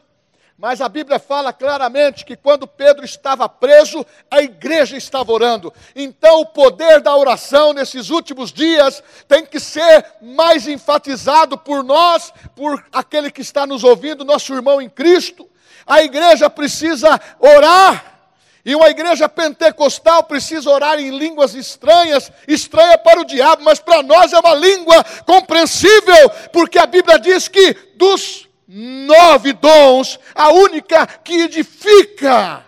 Mas 0.61 0.83
a 0.83 0.91
Bíblia 0.91 1.19
fala 1.19 1.55
claramente 1.55 2.23
que 2.23 2.37
quando 2.37 2.67
Pedro 2.67 3.03
estava 3.03 3.49
preso, 3.49 4.05
a 4.31 4.43
igreja 4.43 4.95
estava 4.95 5.33
orando. 5.33 5.73
Então, 5.97 6.43
o 6.43 6.47
poder 6.47 7.01
da 7.01 7.17
oração 7.17 7.73
nesses 7.73 8.11
últimos 8.11 8.53
dias 8.53 9.03
tem 9.27 9.47
que 9.47 9.59
ser 9.59 10.05
mais 10.21 10.69
enfatizado 10.69 11.57
por 11.57 11.83
nós, 11.83 12.31
por 12.55 12.85
aquele 12.93 13.31
que 13.31 13.41
está 13.41 13.67
nos 13.67 13.83
ouvindo, 13.83 14.23
nosso 14.23 14.53
irmão 14.53 14.83
em 14.83 14.91
Cristo. 14.91 15.49
A 15.87 16.03
igreja 16.03 16.51
precisa 16.51 17.19
orar. 17.39 18.21
E 18.63 18.75
uma 18.75 18.91
igreja 18.91 19.31
pentecostal 19.31 20.25
precisa 20.25 20.69
orar 20.69 21.01
em 21.01 21.09
línguas 21.09 21.55
estranhas, 21.55 22.31
estranha 22.47 22.99
para 22.99 23.19
o 23.19 23.25
diabo, 23.25 23.63
mas 23.65 23.79
para 23.79 24.03
nós 24.03 24.35
é 24.35 24.39
uma 24.39 24.55
língua 24.55 25.03
compreensível, 25.25 26.29
porque 26.53 26.79
a 26.79 26.85
Bíblia 26.85 27.19
diz 27.19 27.49
que 27.49 27.73
dos 27.97 28.50
nove 28.73 29.53
dons, 29.53 30.21
a 30.33 30.51
única 30.51 31.05
que 31.05 31.41
edifica 31.43 32.65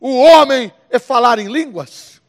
o 0.00 0.18
homem 0.18 0.72
é 0.90 0.98
falar 0.98 1.38
em 1.38 1.46
línguas. 1.46 2.20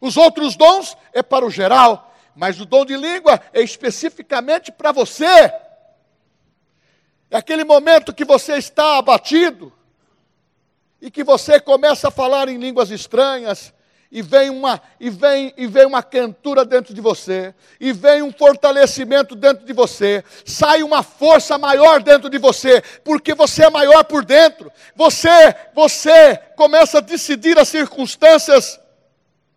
Os 0.00 0.16
outros 0.16 0.54
dons 0.54 0.96
é 1.12 1.24
para 1.24 1.44
o 1.44 1.50
geral, 1.50 2.14
mas 2.36 2.60
o 2.60 2.64
dom 2.64 2.84
de 2.84 2.96
língua 2.96 3.40
é 3.52 3.60
especificamente 3.62 4.70
para 4.70 4.92
você. 4.92 5.52
É 7.28 7.36
aquele 7.36 7.64
momento 7.64 8.14
que 8.14 8.24
você 8.24 8.54
está 8.56 8.98
abatido 8.98 9.72
e 11.00 11.10
que 11.10 11.24
você 11.24 11.58
começa 11.58 12.06
a 12.08 12.12
falar 12.12 12.48
em 12.48 12.58
línguas 12.58 12.90
estranhas, 12.90 13.74
e 14.16 14.22
vem 14.22 14.48
uma 14.48 14.80
e 14.98 15.10
vem 15.10 15.52
e 15.58 15.66
vem 15.66 15.84
uma 15.84 16.02
cantura 16.02 16.64
dentro 16.64 16.94
de 16.94 17.02
você, 17.02 17.54
e 17.78 17.92
vem 17.92 18.22
um 18.22 18.32
fortalecimento 18.32 19.34
dentro 19.34 19.66
de 19.66 19.74
você, 19.74 20.24
sai 20.42 20.82
uma 20.82 21.02
força 21.02 21.58
maior 21.58 22.02
dentro 22.02 22.30
de 22.30 22.38
você, 22.38 22.82
porque 23.04 23.34
você 23.34 23.64
é 23.64 23.70
maior 23.70 24.04
por 24.04 24.24
dentro. 24.24 24.72
Você 24.94 25.54
você 25.74 26.34
começa 26.56 26.96
a 26.96 27.02
decidir 27.02 27.58
as 27.58 27.68
circunstâncias 27.68 28.80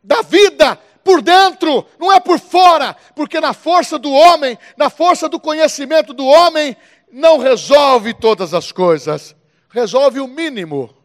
da 0.03 0.21
vida 0.23 0.77
por 1.05 1.21
dentro, 1.21 1.85
não 1.97 2.11
é 2.11 2.19
por 2.19 2.37
fora, 2.37 2.97
porque 3.15 3.39
na 3.39 3.53
força 3.53 3.97
do 3.97 4.11
homem, 4.11 4.59
na 4.75 4.89
força 4.89 5.29
do 5.29 5.39
conhecimento 5.39 6.13
do 6.13 6.25
homem, 6.25 6.75
não 7.09 7.37
resolve 7.37 8.13
todas 8.13 8.53
as 8.53 8.73
coisas, 8.73 9.33
resolve 9.69 10.19
o 10.19 10.27
mínimo. 10.27 10.98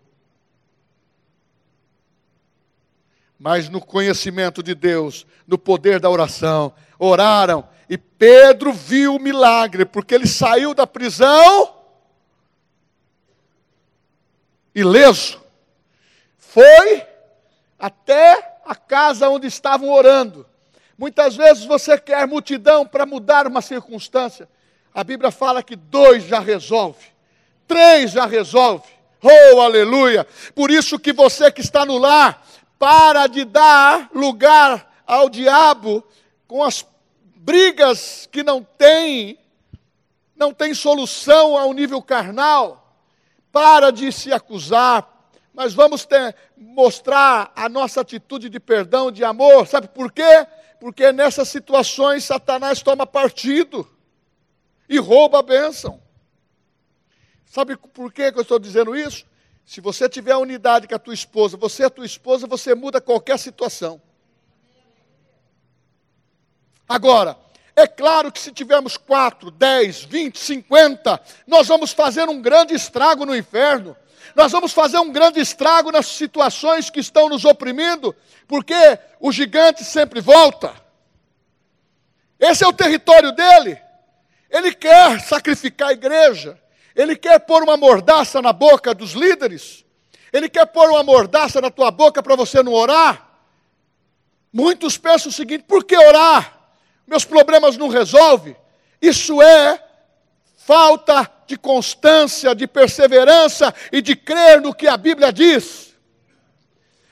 Mas 3.44 3.68
no 3.68 3.78
conhecimento 3.78 4.62
de 4.62 4.74
Deus, 4.74 5.26
no 5.46 5.58
poder 5.58 6.00
da 6.00 6.08
oração. 6.08 6.72
Oraram 6.98 7.68
e 7.90 7.98
Pedro 7.98 8.72
viu 8.72 9.16
o 9.16 9.20
milagre, 9.20 9.84
porque 9.84 10.14
ele 10.14 10.26
saiu 10.26 10.72
da 10.72 10.86
prisão 10.86 11.74
ileso. 14.74 15.42
Foi 16.38 17.06
até 17.78 18.60
a 18.64 18.74
casa 18.74 19.28
onde 19.28 19.46
estavam 19.46 19.90
orando. 19.90 20.46
Muitas 20.96 21.36
vezes 21.36 21.66
você 21.66 21.98
quer 21.98 22.26
multidão 22.26 22.86
para 22.86 23.04
mudar 23.04 23.46
uma 23.46 23.60
circunstância. 23.60 24.48
A 24.94 25.04
Bíblia 25.04 25.30
fala 25.30 25.62
que 25.62 25.76
dois 25.76 26.24
já 26.24 26.40
resolve, 26.40 27.08
três 27.68 28.10
já 28.12 28.24
resolve. 28.24 28.88
Oh, 29.20 29.60
aleluia! 29.60 30.26
Por 30.54 30.70
isso 30.70 30.98
que 30.98 31.12
você 31.12 31.52
que 31.52 31.60
está 31.60 31.84
no 31.84 31.98
lar, 31.98 32.42
para 32.78 33.26
de 33.26 33.44
dar 33.44 34.10
lugar 34.14 35.02
ao 35.06 35.28
diabo 35.28 36.04
com 36.46 36.62
as 36.62 36.86
brigas 37.36 38.28
que 38.30 38.42
não 38.42 38.62
tem, 38.62 39.38
não 40.34 40.52
tem 40.52 40.74
solução 40.74 41.56
ao 41.56 41.72
nível 41.72 42.02
carnal. 42.02 42.80
para 43.52 43.92
de 43.92 44.10
se 44.10 44.32
acusar, 44.32 45.30
mas 45.54 45.72
vamos 45.72 46.04
ter, 46.04 46.34
mostrar 46.56 47.52
a 47.54 47.68
nossa 47.68 48.00
atitude 48.00 48.50
de 48.50 48.58
perdão, 48.58 49.12
de 49.12 49.22
amor. 49.22 49.68
Sabe 49.68 49.86
por 49.86 50.10
quê? 50.10 50.44
Porque 50.80 51.12
nessas 51.12 51.48
situações 51.48 52.24
Satanás 52.24 52.82
toma 52.82 53.06
partido 53.06 53.88
e 54.88 54.98
rouba 54.98 55.38
a 55.38 55.42
bênção. 55.42 56.02
Sabe 57.46 57.76
por 57.76 58.12
que 58.12 58.22
eu 58.22 58.42
estou 58.42 58.58
dizendo 58.58 58.96
isso? 58.96 59.24
Se 59.64 59.80
você 59.80 60.08
tiver 60.08 60.36
unidade 60.36 60.86
com 60.86 60.94
a 60.94 60.98
tua 60.98 61.14
esposa, 61.14 61.56
você 61.56 61.84
é 61.84 61.90
tua 61.90 62.04
esposa, 62.04 62.46
você 62.46 62.74
muda 62.74 63.00
qualquer 63.00 63.38
situação. 63.38 64.00
Agora, 66.88 67.36
é 67.74 67.86
claro 67.86 68.30
que 68.30 68.38
se 68.38 68.52
tivermos 68.52 68.96
4, 68.96 69.50
10, 69.50 70.04
20, 70.04 70.38
50, 70.38 71.20
nós 71.46 71.66
vamos 71.66 71.92
fazer 71.92 72.28
um 72.28 72.40
grande 72.40 72.74
estrago 72.74 73.24
no 73.24 73.34
inferno. 73.34 73.96
Nós 74.34 74.52
vamos 74.52 74.72
fazer 74.72 74.98
um 74.98 75.10
grande 75.10 75.40
estrago 75.40 75.90
nas 75.90 76.06
situações 76.06 76.90
que 76.90 77.00
estão 77.00 77.28
nos 77.28 77.44
oprimindo, 77.44 78.14
porque 78.46 78.74
o 79.18 79.32
gigante 79.32 79.82
sempre 79.84 80.20
volta. 80.20 80.74
Esse 82.38 82.64
é 82.64 82.66
o 82.66 82.72
território 82.72 83.32
dele. 83.32 83.80
Ele 84.50 84.74
quer 84.74 85.20
sacrificar 85.20 85.88
a 85.88 85.92
igreja. 85.92 86.60
Ele 86.94 87.16
quer 87.16 87.40
pôr 87.40 87.62
uma 87.62 87.76
mordaça 87.76 88.40
na 88.40 88.52
boca 88.52 88.94
dos 88.94 89.12
líderes. 89.12 89.84
Ele 90.32 90.48
quer 90.48 90.66
pôr 90.66 90.90
uma 90.90 91.02
mordaça 91.02 91.60
na 91.60 91.70
tua 91.70 91.90
boca 91.90 92.22
para 92.22 92.36
você 92.36 92.62
não 92.62 92.72
orar. 92.72 93.28
Muitos 94.52 94.96
pensam 94.96 95.30
o 95.30 95.32
seguinte: 95.32 95.64
por 95.66 95.84
que 95.84 95.96
orar? 95.96 96.58
Meus 97.06 97.24
problemas 97.24 97.76
não 97.76 97.88
resolve. 97.88 98.56
Isso 99.02 99.42
é 99.42 99.82
falta 100.56 101.30
de 101.46 101.58
constância, 101.58 102.54
de 102.54 102.66
perseverança 102.66 103.74
e 103.92 104.00
de 104.00 104.16
crer 104.16 104.60
no 104.60 104.74
que 104.74 104.86
a 104.86 104.96
Bíblia 104.96 105.32
diz. 105.32 105.94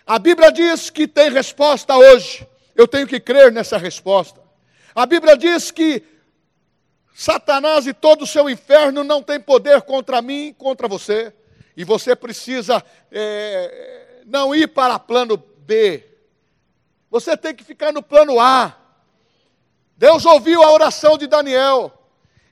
A 0.07 0.19
Bíblia 0.19 0.51
diz 0.51 0.91
que 0.91 1.07
tem 1.07 1.31
resposta 1.31 1.97
hoje. 1.97 2.47
Eu 2.75 2.89
tenho 2.89 3.07
que 3.07 3.21
crer 3.21 3.53
nessa 3.53 3.77
resposta. 3.77 4.41
A 4.95 5.05
Bíblia 5.07 5.37
diz 5.37 5.71
que 5.71 6.03
Satanás 7.15 7.87
e 7.87 7.93
todo 7.93 8.23
o 8.23 8.27
seu 8.27 8.49
inferno 8.49 9.05
não 9.05 9.23
tem 9.23 9.41
poder 9.41 9.83
contra 9.83 10.23
mim 10.23 10.55
contra 10.57 10.89
você. 10.89 11.33
E 11.77 11.85
você 11.85 12.15
precisa 12.15 12.85
é, 13.11 14.23
não 14.27 14.55
ir 14.55 14.69
para 14.69 14.99
plano 14.99 15.37
B. 15.37 16.07
Você 17.11 17.37
tem 17.37 17.55
que 17.55 17.65
ficar 17.65 17.93
no 17.93 18.03
plano 18.03 18.41
A. 18.41 18.77
Deus 19.97 20.25
ouviu 20.25 20.63
a 20.63 20.73
oração 20.73 21.17
de 21.19 21.27
Daniel. 21.27 21.93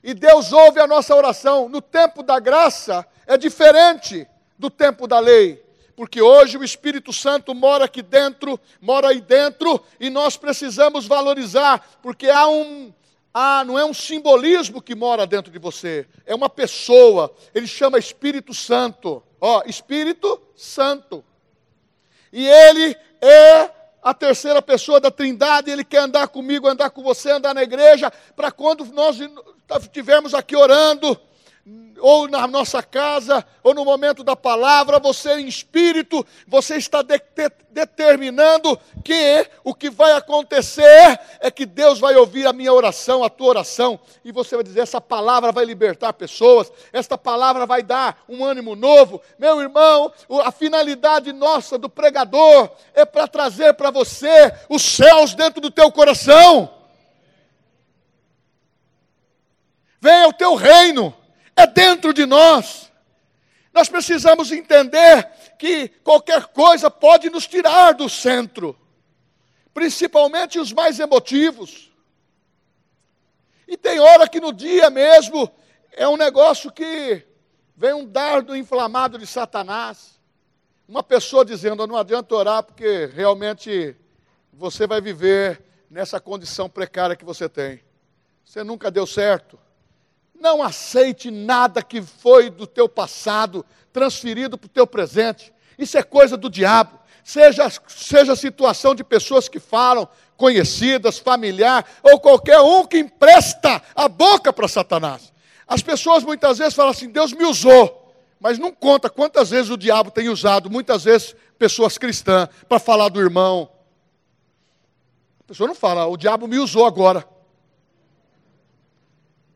E 0.03 0.13
Deus 0.13 0.51
ouve 0.51 0.79
a 0.79 0.87
nossa 0.87 1.15
oração. 1.15 1.67
No 1.67 1.81
tempo 1.81 2.23
da 2.23 2.39
graça 2.39 3.05
é 3.27 3.37
diferente 3.37 4.27
do 4.57 4.69
tempo 4.69 5.07
da 5.07 5.19
lei. 5.19 5.63
Porque 5.95 6.21
hoje 6.21 6.57
o 6.57 6.63
Espírito 6.63 7.11
Santo 7.11 7.53
mora 7.53 7.85
aqui 7.85 8.01
dentro, 8.01 8.59
mora 8.79 9.09
aí 9.09 9.21
dentro, 9.21 9.83
e 9.99 10.09
nós 10.09 10.37
precisamos 10.37 11.05
valorizar, 11.05 11.99
porque 12.01 12.29
há 12.29 12.47
um, 12.47 12.91
ah, 13.33 13.63
não 13.65 13.79
é 13.79 13.85
um 13.85 13.93
simbolismo 13.93 14.81
que 14.81 14.93
mora 14.93 15.25
dentro 15.25 15.51
de 15.51 15.57
você, 15.57 16.07
é 16.25 16.35
uma 16.35 16.49
pessoa. 16.49 17.33
Ele 17.53 17.67
chama 17.67 17.97
Espírito 17.97 18.53
Santo. 18.53 19.23
Ó, 19.39 19.63
Espírito 19.65 20.41
Santo. 20.55 21.23
E 22.31 22.45
ele 22.47 22.95
é 23.21 23.69
a 24.03 24.13
terceira 24.13 24.61
pessoa 24.61 24.99
da 24.99 25.11
Trindade, 25.11 25.69
ele 25.69 25.83
quer 25.83 25.99
andar 25.99 26.27
comigo, 26.27 26.67
andar 26.67 26.89
com 26.89 27.03
você, 27.03 27.31
andar 27.31 27.53
na 27.53 27.61
igreja, 27.61 28.11
para 28.35 28.51
quando 28.51 28.83
nós 28.85 29.17
estivermos 29.81 30.33
aqui 30.33 30.55
orando, 30.55 31.19
ou 31.99 32.27
na 32.27 32.47
nossa 32.47 32.81
casa, 32.81 33.45
ou 33.61 33.73
no 33.73 33.85
momento 33.85 34.23
da 34.23 34.35
palavra, 34.35 34.99
você 34.99 35.39
em 35.39 35.47
espírito, 35.47 36.25
você 36.47 36.75
está 36.77 37.03
de, 37.03 37.19
de, 37.35 37.51
determinando 37.69 38.79
que 39.03 39.47
o 39.63 39.73
que 39.73 39.89
vai 39.89 40.13
acontecer 40.13 41.19
é 41.39 41.51
que 41.51 41.65
Deus 41.65 41.99
vai 41.99 42.15
ouvir 42.15 42.47
a 42.47 42.53
minha 42.53 42.73
oração, 42.73 43.23
a 43.23 43.29
tua 43.29 43.49
oração, 43.49 43.99
e 44.25 44.31
você 44.31 44.55
vai 44.55 44.63
dizer: 44.63 44.81
essa 44.81 44.99
palavra 44.99 45.51
vai 45.51 45.63
libertar 45.63 46.13
pessoas, 46.13 46.71
esta 46.91 47.15
palavra 47.15 47.67
vai 47.67 47.83
dar 47.83 48.23
um 48.27 48.43
ânimo 48.43 48.75
novo. 48.75 49.21
Meu 49.37 49.61
irmão, 49.61 50.11
a 50.43 50.51
finalidade 50.51 51.31
nossa 51.31 51.77
do 51.77 51.89
pregador 51.89 52.71
é 52.95 53.05
para 53.05 53.27
trazer 53.27 53.75
para 53.75 53.91
você 53.91 54.51
os 54.67 54.81
céus 54.81 55.35
dentro 55.35 55.61
do 55.61 55.69
teu 55.69 55.91
coração. 55.91 56.73
Venha 60.01 60.27
o 60.27 60.33
teu 60.33 60.55
reino 60.55 61.20
é 61.55 61.67
dentro 61.67 62.13
de 62.13 62.25
nós. 62.25 62.91
Nós 63.73 63.87
precisamos 63.87 64.51
entender 64.51 65.29
que 65.57 65.87
qualquer 66.03 66.47
coisa 66.47 66.89
pode 66.89 67.29
nos 67.29 67.47
tirar 67.47 67.93
do 67.93 68.09
centro, 68.09 68.77
principalmente 69.73 70.59
os 70.59 70.73
mais 70.73 70.99
emotivos. 70.99 71.91
E 73.67 73.77
tem 73.77 73.99
hora 73.99 74.27
que 74.27 74.41
no 74.41 74.51
dia 74.51 74.89
mesmo 74.89 75.49
é 75.93 76.07
um 76.07 76.17
negócio 76.17 76.71
que 76.71 77.25
vem 77.75 77.93
um 77.93 78.05
dardo 78.05 78.55
inflamado 78.55 79.17
de 79.17 79.25
Satanás. 79.25 80.19
Uma 80.87 81.01
pessoa 81.01 81.45
dizendo: 81.45 81.87
não 81.87 81.95
adianta 81.95 82.35
orar 82.35 82.63
porque 82.63 83.05
realmente 83.05 83.95
você 84.51 84.85
vai 84.85 84.99
viver 84.99 85.63
nessa 85.89 86.19
condição 86.19 86.69
precária 86.69 87.15
que 87.15 87.23
você 87.23 87.47
tem. 87.47 87.81
Você 88.43 88.63
nunca 88.63 88.91
deu 88.91 89.07
certo. 89.07 89.57
Não 90.41 90.63
aceite 90.63 91.29
nada 91.29 91.83
que 91.83 92.01
foi 92.01 92.49
do 92.49 92.65
teu 92.65 92.89
passado 92.89 93.63
transferido 93.93 94.57
para 94.57 94.65
o 94.65 94.69
teu 94.69 94.87
presente. 94.87 95.53
Isso 95.77 95.99
é 95.99 96.01
coisa 96.01 96.35
do 96.35 96.49
diabo. 96.49 96.99
Seja, 97.23 97.71
seja 97.87 98.35
situação 98.35 98.95
de 98.95 99.03
pessoas 99.03 99.47
que 99.47 99.59
falam, 99.59 100.09
conhecidas, 100.35 101.19
familiar, 101.19 101.85
ou 102.01 102.19
qualquer 102.19 102.59
um 102.59 102.87
que 102.87 102.97
empresta 102.97 103.83
a 103.95 104.09
boca 104.09 104.51
para 104.51 104.67
Satanás. 104.67 105.31
As 105.67 105.83
pessoas 105.83 106.23
muitas 106.23 106.57
vezes 106.57 106.73
falam 106.73 106.89
assim: 106.89 107.07
Deus 107.07 107.31
me 107.33 107.45
usou, 107.45 108.11
mas 108.39 108.57
não 108.57 108.71
conta 108.71 109.11
quantas 109.11 109.51
vezes 109.51 109.69
o 109.69 109.77
diabo 109.77 110.09
tem 110.09 110.27
usado, 110.27 110.71
muitas 110.71 111.03
vezes, 111.03 111.35
pessoas 111.59 111.99
cristãs, 111.99 112.49
para 112.67 112.79
falar 112.79 113.09
do 113.09 113.21
irmão. 113.21 113.69
A 115.41 115.43
pessoa 115.43 115.67
não 115.67 115.75
fala, 115.75 116.07
o 116.07 116.17
diabo 116.17 116.47
me 116.47 116.57
usou 116.57 116.87
agora 116.87 117.29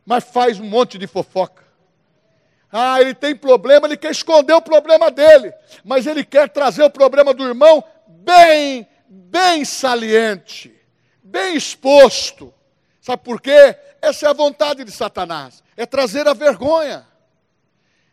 mas 0.05 0.23
faz 0.23 0.59
um 0.59 0.65
monte 0.65 0.97
de 0.97 1.07
fofoca. 1.07 1.63
Ah, 2.71 2.99
ele 2.99 3.13
tem 3.13 3.35
problema, 3.35 3.87
ele 3.87 3.97
quer 3.97 4.11
esconder 4.11 4.53
o 4.53 4.61
problema 4.61 5.09
dele, 5.09 5.53
mas 5.83 6.05
ele 6.05 6.23
quer 6.23 6.49
trazer 6.49 6.83
o 6.83 6.89
problema 6.89 7.33
do 7.33 7.43
irmão 7.43 7.83
bem, 8.07 8.87
bem 9.07 9.63
saliente, 9.63 10.75
bem 11.23 11.55
exposto. 11.55 12.53
Sabe 13.01 13.23
por 13.23 13.39
quê? 13.39 13.77
Essa 14.01 14.27
é 14.27 14.29
a 14.29 14.33
vontade 14.33 14.83
de 14.83 14.91
Satanás, 14.91 15.63
é 15.77 15.85
trazer 15.85 16.27
a 16.27 16.33
vergonha. 16.33 17.07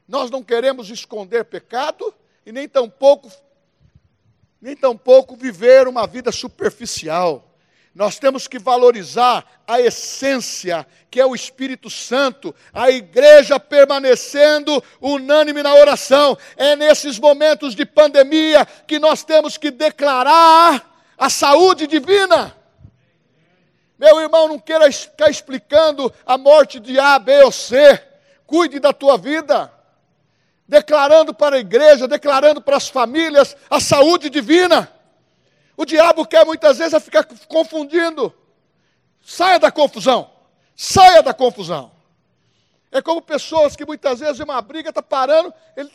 Nós 0.07 0.31
não 0.31 0.43
queremos 0.43 0.91
esconder 0.91 1.45
pecado 1.45 2.15
e 2.45 2.53
nem 2.53 2.69
tampouco 2.69 3.31
nem 4.61 4.77
tampouco 4.77 5.35
viver 5.35 5.89
uma 5.89 6.07
vida 6.07 6.31
superficial. 6.31 7.52
Nós 7.95 8.19
temos 8.19 8.49
que 8.49 8.59
valorizar 8.59 9.45
a 9.67 9.79
essência, 9.79 10.87
que 11.11 11.21
é 11.21 11.27
o 11.27 11.35
Espírito 11.35 11.91
Santo, 11.91 12.55
a 12.73 12.91
igreja 12.91 13.61
permanecendo 13.61 14.83
unânime 14.99 15.63
na 15.63 15.75
oração. 15.75 16.37
É 16.57 16.75
nesses 16.75 17.19
momentos 17.19 17.75
de 17.75 17.85
pandemia 17.85 18.65
que 18.87 18.99
nós 18.99 19.23
temos 19.25 19.59
que 19.59 19.71
declarar 19.71 20.91
a 21.19 21.29
saúde 21.29 21.87
divina. 21.87 22.57
Meu 23.99 24.21
irmão, 24.21 24.49
não 24.49 24.59
queira 24.59 24.91
ficar 24.91 25.29
explicando 25.29 26.13
a 26.25 26.39
morte 26.39 26.81
de 26.81 26.99
A, 26.99 27.19
B 27.19 27.45
ou 27.45 27.53
C. 27.53 28.03
Cuide 28.47 28.81
da 28.81 28.95
tua 28.95 29.19
vida. 29.19 29.71
Declarando 30.67 31.35
para 31.35 31.57
a 31.57 31.61
igreja, 31.61 32.09
declarando 32.09 32.63
para 32.63 32.79
as 32.79 32.89
famílias 32.89 33.55
a 33.69 33.79
saúde 33.79 34.31
divina. 34.31 34.91
O 35.83 35.85
diabo 35.85 36.25
quer 36.25 36.47
muitas 36.47 36.79
vezes 36.79 36.95
é 36.95 37.01
ficar 37.01 37.25
confundindo. 37.49 38.33
Saia 39.21 39.59
da 39.59 39.73
confusão. 39.73 40.31
Saia 40.77 41.25
da 41.25 41.35
confusão. 41.35 41.91
É 42.93 43.03
como 43.03 43.21
pessoas 43.21 43.75
que 43.75 43.85
muitas 43.85 44.21
vezes 44.21 44.39
uma 44.39 44.63
briga 44.63 44.91
está 44.91 45.03
parando, 45.03 45.53
ele, 45.77 45.91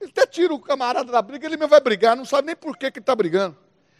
ele 0.00 0.10
até 0.10 0.26
tira 0.26 0.54
o 0.54 0.58
camarada 0.58 1.12
da 1.12 1.20
briga, 1.20 1.44
ele 1.44 1.58
mesmo 1.58 1.68
vai 1.68 1.80
brigar, 1.80 2.16
não 2.16 2.24
sabe 2.24 2.46
nem 2.46 2.56
por 2.56 2.74
que 2.74 2.86
está 2.86 3.14
brigando. 3.14 3.54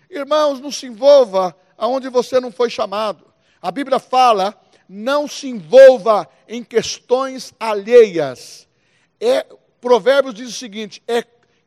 Irmãos, 0.08 0.60
não 0.60 0.72
se 0.72 0.86
envolva 0.86 1.54
aonde 1.76 2.08
você 2.08 2.40
não 2.40 2.50
foi 2.50 2.70
chamado. 2.70 3.30
A 3.60 3.70
Bíblia 3.70 3.98
fala, 3.98 4.58
não 4.88 5.28
se 5.28 5.46
envolva 5.46 6.26
em 6.48 6.64
questões 6.64 7.52
alheias. 7.60 8.66
É, 9.20 9.44
Provérbios 9.78 10.32
diz 10.32 10.48
o 10.48 10.58
seguinte: 10.58 11.02
é 11.06 11.22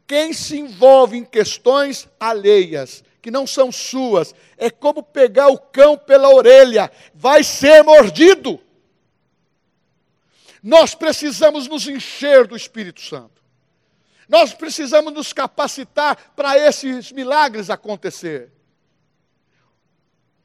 quem 0.07 0.33
se 0.33 0.57
envolve 0.57 1.15
em 1.15 1.23
questões 1.23 2.09
alheias 2.19 3.04
que 3.25 3.31
não 3.31 3.47
são 3.47 3.71
suas, 3.71 4.35
é 4.55 4.69
como 4.69 5.01
pegar 5.01 5.47
o 5.47 5.57
cão 5.57 5.97
pela 5.97 6.29
orelha, 6.29 6.91
vai 7.11 7.43
ser 7.43 7.83
mordido. 7.83 8.61
Nós 10.61 10.93
precisamos 10.93 11.67
nos 11.67 11.87
encher 11.87 12.45
do 12.45 12.55
Espírito 12.55 13.01
Santo. 13.01 13.41
Nós 14.29 14.53
precisamos 14.53 15.11
nos 15.11 15.33
capacitar 15.33 16.33
para 16.35 16.55
esses 16.55 17.11
milagres 17.11 17.71
acontecer. 17.71 18.51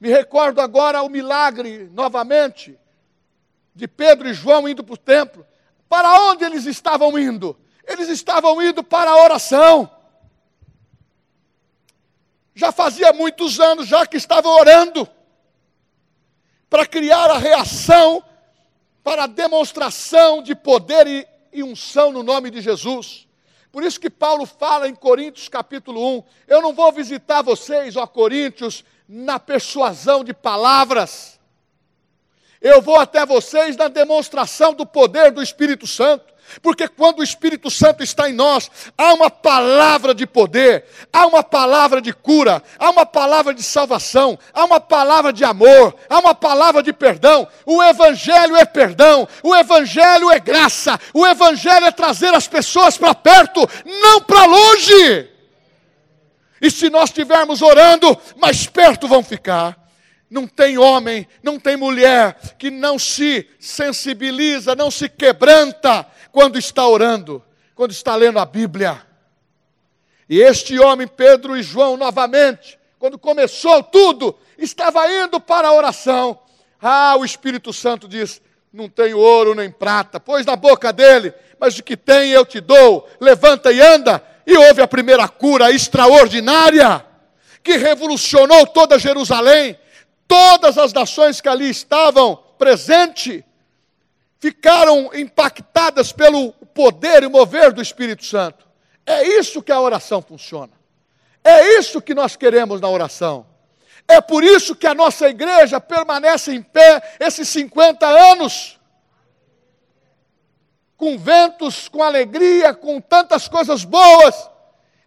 Me 0.01 0.09
recordo 0.09 0.63
agora 0.63 1.03
o 1.03 1.11
milagre, 1.11 1.87
novamente, 1.93 2.79
de 3.75 3.87
Pedro 3.87 4.27
e 4.27 4.33
João 4.33 4.67
indo 4.67 4.83
para 4.83 4.95
o 4.95 4.97
templo. 4.97 5.47
Para 5.87 6.19
onde 6.31 6.47
eles 6.47 6.65
estavam 6.65 7.19
indo? 7.19 7.55
Eles 7.87 8.09
estavam 8.09 8.63
indo 8.63 8.83
para 8.83 9.11
a 9.11 9.23
oração. 9.23 10.00
Já 12.61 12.71
fazia 12.71 13.11
muitos 13.15 13.59
anos 13.59 13.89
já 13.89 14.07
que 14.07 14.19
estavam 14.19 14.53
orando 14.53 15.09
para 16.69 16.85
criar 16.85 17.31
a 17.31 17.39
reação 17.39 18.23
para 19.03 19.25
a 19.25 19.27
demonstração 19.27 20.43
de 20.43 20.55
poder 20.55 21.07
e, 21.07 21.27
e 21.55 21.63
unção 21.63 22.13
no 22.13 22.23
nome 22.23 22.51
de 22.51 22.61
Jesus. 22.61 23.27
Por 23.73 23.83
isso 23.83 23.99
que 23.99 24.11
Paulo 24.11 24.45
fala 24.45 24.87
em 24.87 24.95
Coríntios 24.95 25.49
capítulo 25.49 26.19
1: 26.19 26.25
Eu 26.47 26.61
não 26.61 26.75
vou 26.75 26.93
visitar 26.93 27.41
vocês, 27.41 27.97
ó 27.97 28.07
Coríntios, 28.07 28.85
na 29.09 29.41
persuasão 29.41 30.23
de 30.23 30.35
palavras. 30.35 31.40
Eu 32.61 32.83
vou 32.83 32.97
até 32.97 33.25
vocês 33.25 33.77
na 33.77 33.89
demonstração 33.89 34.75
do 34.75 34.85
poder 34.85 35.31
do 35.31 35.43
Espírito 35.43 35.87
Santo. 35.87 36.31
Porque 36.61 36.89
quando 36.89 37.21
o 37.21 37.23
Espírito 37.23 37.71
Santo 37.71 38.03
está 38.03 38.29
em 38.29 38.33
nós, 38.33 38.71
há 38.99 39.15
uma 39.15 39.31
palavra 39.31 40.13
de 40.13 40.27
poder, 40.27 40.85
há 41.13 41.27
uma 41.27 41.43
palavra 41.43 42.01
de 42.01 42.13
cura, 42.13 42.63
há 42.79 42.91
uma 42.91 43.07
palavra 43.07 43.55
de 43.55 43.63
salvação, 43.63 44.39
há 44.53 44.65
uma 44.65 44.81
palavra 44.81 45.33
de 45.33 45.45
amor, 45.45 45.95
há 46.09 46.19
uma 46.19 46.35
palavra 46.35 46.83
de 46.83 46.93
perdão. 46.93 47.47
O 47.65 47.83
Evangelho 47.83 48.57
é 48.57 48.65
perdão, 48.65 49.29
o 49.43 49.55
Evangelho 49.55 50.31
é 50.31 50.41
graça, 50.41 50.99
o 51.15 51.25
Evangelho 51.27 51.87
é 51.87 51.93
trazer 51.93 52.35
as 52.35 52.49
pessoas 52.49 52.99
para 52.99 53.15
perto, 53.15 53.69
não 53.85 54.21
para 54.21 54.45
longe. 54.45 55.31
E 56.61 56.71
se 56.71 56.91
nós 56.91 57.11
estivermos 57.11 57.63
orando, 57.63 58.19
mais 58.37 58.67
perto 58.67 59.07
vão 59.07 59.23
ficar. 59.23 59.80
Não 60.31 60.47
tem 60.47 60.79
homem, 60.79 61.27
não 61.43 61.59
tem 61.59 61.77
mulher 61.77 62.57
que 62.57 62.71
não 62.71 62.99
se 62.99 63.49
sensibiliza, 63.59 64.77
não 64.77 64.89
se 64.89 65.09
quebranta 65.09 66.07
quando 66.31 66.57
está 66.57 66.87
orando, 66.87 67.43
quando 67.75 67.91
está 67.91 68.15
lendo 68.15 68.39
a 68.39 68.47
Bíblia. 68.47 69.05
E 70.29 70.41
este 70.41 70.79
homem, 70.79 71.09
Pedro 71.09 71.57
e 71.57 71.63
João, 71.65 71.97
novamente, 71.97 72.79
quando 73.01 73.19
começou 73.19 73.83
tudo, 73.83 74.39
estava 74.57 75.11
indo 75.11 75.41
para 75.41 75.67
a 75.67 75.73
oração. 75.73 76.39
Ah, 76.81 77.17
o 77.19 77.25
Espírito 77.25 77.73
Santo 77.73 78.07
diz: 78.07 78.41
Não 78.73 78.89
tenho 78.89 79.19
ouro 79.19 79.57
nem 79.57 79.73
prata, 79.73 80.21
pois 80.21 80.47
na 80.47 80.55
boca 80.55 80.93
dele, 80.93 81.35
mas 81.59 81.77
o 81.77 81.83
que 81.83 81.97
tem 81.97 82.31
eu 82.31 82.47
te 82.47 82.61
dou. 82.61 83.09
Levanta 83.21 83.73
e 83.73 83.81
anda. 83.81 84.23
E 84.47 84.57
houve 84.57 84.81
a 84.81 84.87
primeira 84.87 85.27
cura 85.27 85.73
extraordinária, 85.73 87.05
que 87.63 87.77
revolucionou 87.77 88.65
toda 88.69 88.99
Jerusalém. 88.99 89.77
Todas 90.31 90.79
as 90.79 90.93
nações 90.93 91.41
que 91.41 91.49
ali 91.49 91.69
estavam 91.69 92.37
presentes 92.57 93.43
ficaram 94.39 95.11
impactadas 95.13 96.13
pelo 96.13 96.53
poder 96.73 97.25
e 97.25 97.29
mover 97.29 97.73
do 97.73 97.83
Espírito 97.83 98.25
Santo. 98.25 98.65
É 99.05 99.27
isso 99.27 99.61
que 99.61 99.73
a 99.73 99.81
oração 99.81 100.23
funciona. 100.23 100.73
É 101.43 101.77
isso 101.81 102.01
que 102.01 102.15
nós 102.15 102.37
queremos 102.37 102.81
na 102.81 102.89
oração. 102.89 103.45
É 104.07 104.21
por 104.21 104.45
isso 104.45 104.77
que 104.77 104.87
a 104.87 104.95
nossa 104.95 105.29
igreja 105.29 105.81
permanece 105.81 106.55
em 106.55 106.63
pé 106.63 107.17
esses 107.19 107.49
50 107.49 108.07
anos. 108.07 108.79
Com 110.97 111.19
ventos, 111.19 111.89
com 111.89 112.05
alegria, 112.05 112.73
com 112.73 113.01
tantas 113.01 113.49
coisas 113.49 113.83
boas 113.83 114.50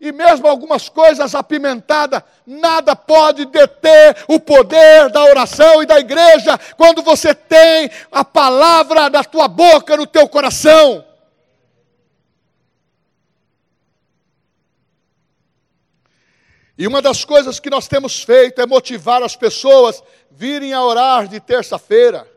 e 0.04 0.12
mesmo 0.12 0.50
algumas 0.50 0.90
coisas 0.90 1.34
apimentadas, 1.34 2.22
nada 2.46 2.94
pode 2.94 3.46
deter 3.46 4.26
o 4.28 4.38
poder 4.38 5.10
da 5.10 5.24
oração 5.24 5.82
e 5.82 5.86
da 5.86 5.98
igreja 5.98 6.58
quando 6.76 7.02
você 7.02 7.34
tem 7.34 7.90
a 8.12 8.26
palavra 8.26 9.10
da 9.10 9.24
tua 9.24 9.48
boca 9.48 9.96
no 9.96 10.06
teu 10.06 10.28
coração. 10.28 11.06
E 16.78 16.86
uma 16.86 17.02
das 17.02 17.24
coisas 17.24 17.58
que 17.58 17.70
nós 17.70 17.88
temos 17.88 18.22
feito 18.22 18.60
é 18.60 18.66
motivar 18.66 19.24
as 19.24 19.38
pessoas 19.38 20.04
virem 20.30 20.74
a 20.74 20.84
orar 20.84 21.30
de 21.30 21.40
terça-feira. 21.40 22.30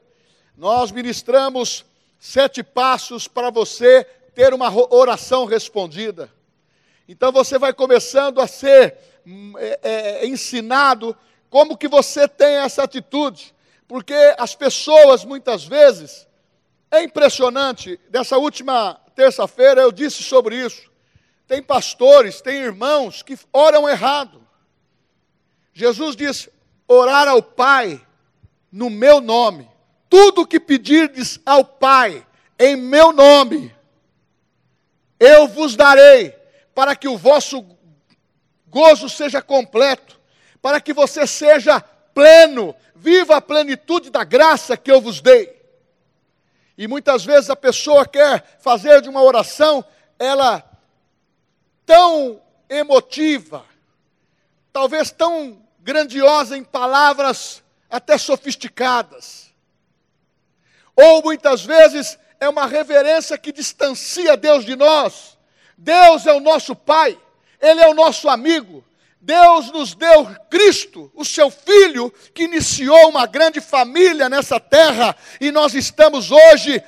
Nós 0.56 0.92
ministramos 0.92 1.84
sete 2.20 2.62
passos 2.62 3.26
para 3.26 3.50
você 3.50 4.04
ter 4.36 4.54
uma 4.54 4.70
oração 4.94 5.46
respondida. 5.46 6.35
Então 7.08 7.30
você 7.30 7.58
vai 7.58 7.72
começando 7.72 8.40
a 8.40 8.46
ser 8.46 8.96
hum, 9.26 9.52
é, 9.58 9.78
é, 9.82 10.26
ensinado 10.26 11.16
como 11.48 11.76
que 11.76 11.86
você 11.86 12.26
tem 12.26 12.56
essa 12.56 12.82
atitude, 12.82 13.54
porque 13.86 14.34
as 14.36 14.54
pessoas 14.54 15.24
muitas 15.24 15.64
vezes 15.64 16.26
é 16.90 17.02
impressionante. 17.02 17.98
Dessa 18.08 18.36
última 18.36 18.94
terça-feira 19.14 19.80
eu 19.80 19.92
disse 19.92 20.22
sobre 20.22 20.56
isso. 20.56 20.90
Tem 21.46 21.62
pastores, 21.62 22.40
tem 22.40 22.56
irmãos 22.56 23.22
que 23.22 23.38
oram 23.52 23.88
errado. 23.88 24.42
Jesus 25.72 26.16
diz: 26.16 26.48
orar 26.88 27.28
ao 27.28 27.42
Pai 27.42 28.04
no 28.70 28.90
meu 28.90 29.20
nome. 29.20 29.70
Tudo 30.08 30.46
que 30.46 30.58
pedirdes 30.58 31.38
ao 31.46 31.64
Pai 31.64 32.26
em 32.58 32.74
meu 32.74 33.12
nome, 33.12 33.74
eu 35.20 35.46
vos 35.46 35.76
darei 35.76 36.35
para 36.76 36.94
que 36.94 37.08
o 37.08 37.16
vosso 37.16 37.64
gozo 38.68 39.08
seja 39.08 39.40
completo, 39.40 40.20
para 40.60 40.78
que 40.78 40.92
você 40.92 41.26
seja 41.26 41.80
pleno, 41.80 42.76
viva 42.94 43.36
a 43.36 43.40
plenitude 43.40 44.10
da 44.10 44.22
graça 44.24 44.76
que 44.76 44.92
eu 44.92 45.00
vos 45.00 45.22
dei. 45.22 45.58
E 46.76 46.86
muitas 46.86 47.24
vezes 47.24 47.48
a 47.48 47.56
pessoa 47.56 48.04
quer 48.04 48.58
fazer 48.60 49.00
de 49.00 49.08
uma 49.08 49.22
oração, 49.22 49.82
ela 50.18 50.62
tão 51.86 52.42
emotiva, 52.68 53.64
talvez 54.70 55.10
tão 55.10 55.58
grandiosa 55.80 56.58
em 56.58 56.62
palavras 56.62 57.62
até 57.88 58.18
sofisticadas. 58.18 59.50
Ou 60.94 61.22
muitas 61.22 61.64
vezes 61.64 62.18
é 62.38 62.46
uma 62.46 62.66
reverência 62.66 63.38
que 63.38 63.50
distancia 63.50 64.36
Deus 64.36 64.62
de 64.62 64.76
nós 64.76 65.35
Deus 65.76 66.26
é 66.26 66.32
o 66.32 66.40
nosso 66.40 66.74
Pai, 66.74 67.18
Ele 67.60 67.80
é 67.80 67.88
o 67.88 67.94
nosso 67.94 68.28
amigo. 68.28 68.84
Deus 69.20 69.72
nos 69.72 69.94
deu 69.94 70.24
Cristo, 70.48 71.10
o 71.14 71.24
seu 71.24 71.50
Filho, 71.50 72.12
que 72.32 72.44
iniciou 72.44 73.08
uma 73.08 73.26
grande 73.26 73.60
família 73.60 74.28
nessa 74.28 74.60
terra, 74.60 75.16
e 75.40 75.50
nós 75.50 75.74
estamos 75.74 76.30
hoje 76.30 76.82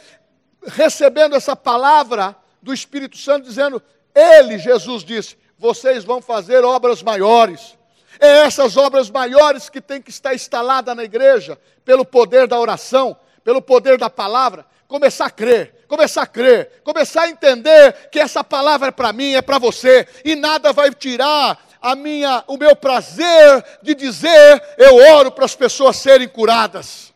recebendo 0.65 1.35
essa 1.35 1.57
palavra 1.57 2.37
do 2.63 2.73
Espírito 2.73 3.17
Santo, 3.17 3.47
dizendo: 3.47 3.83
Ele, 4.15 4.59
Jesus 4.59 5.03
disse, 5.03 5.37
vocês 5.59 6.05
vão 6.05 6.23
fazer 6.23 6.65
obras 6.65 7.03
maiores. 7.03 7.77
É 8.21 8.39
essas 8.39 8.77
obras 8.77 9.11
maiores 9.11 9.69
que 9.69 9.81
tem 9.81 10.01
que 10.01 10.11
estar 10.11 10.35
instalada 10.35 10.95
na 10.95 11.05
igreja, 11.05 11.59
pelo 11.85 12.05
poder 12.05 12.47
da 12.47 12.59
oração, 12.59 13.17
pelo 13.45 13.61
poder 13.61 13.99
da 13.99 14.09
palavra 14.09 14.65
começar 14.89 15.27
a 15.27 15.31
crer, 15.31 15.85
começar 15.87 16.23
a 16.23 16.27
crer, 16.27 16.81
começar 16.83 17.25
a 17.25 17.29
entender 17.29 18.09
que 18.11 18.19
essa 18.19 18.43
palavra 18.43 18.89
é 18.89 18.91
para 18.91 19.13
mim, 19.13 19.35
é 19.35 19.43
para 19.43 19.59
você, 19.59 20.09
e 20.25 20.35
nada 20.35 20.73
vai 20.73 20.91
tirar 20.93 21.63
a 21.81 21.95
minha, 21.95 22.43
o 22.49 22.57
meu 22.57 22.75
prazer 22.75 23.65
de 23.83 23.95
dizer 23.95 24.63
eu 24.79 24.97
oro 25.15 25.31
para 25.31 25.45
as 25.45 25.55
pessoas 25.55 25.97
serem 25.99 26.27
curadas. 26.27 27.13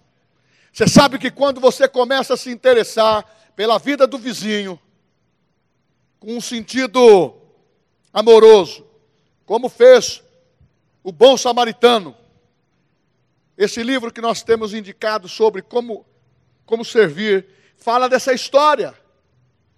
Você 0.71 0.87
sabe 0.87 1.19
que 1.19 1.31
quando 1.31 1.61
você 1.61 1.89
começa 1.89 2.35
a 2.35 2.37
se 2.37 2.51
interessar 2.51 3.25
pela 3.57 3.79
vida 3.79 4.07
do 4.07 4.19
vizinho, 4.19 4.79
com 6.21 6.37
um 6.37 6.41
sentido 6.41 7.35
amoroso, 8.13 8.87
como 9.47 9.69
fez 9.69 10.23
o 11.03 11.11
bom 11.11 11.37
samaritano, 11.37 12.15
esse 13.57 13.83
livro 13.83 14.13
que 14.13 14.21
nós 14.21 14.43
temos 14.43 14.73
indicado 14.73 15.29
sobre 15.29 15.63
como, 15.63 16.07
como 16.65 16.85
servir, 16.85 17.47
fala 17.83 18.09
dessa 18.09 18.33
história. 18.33 18.95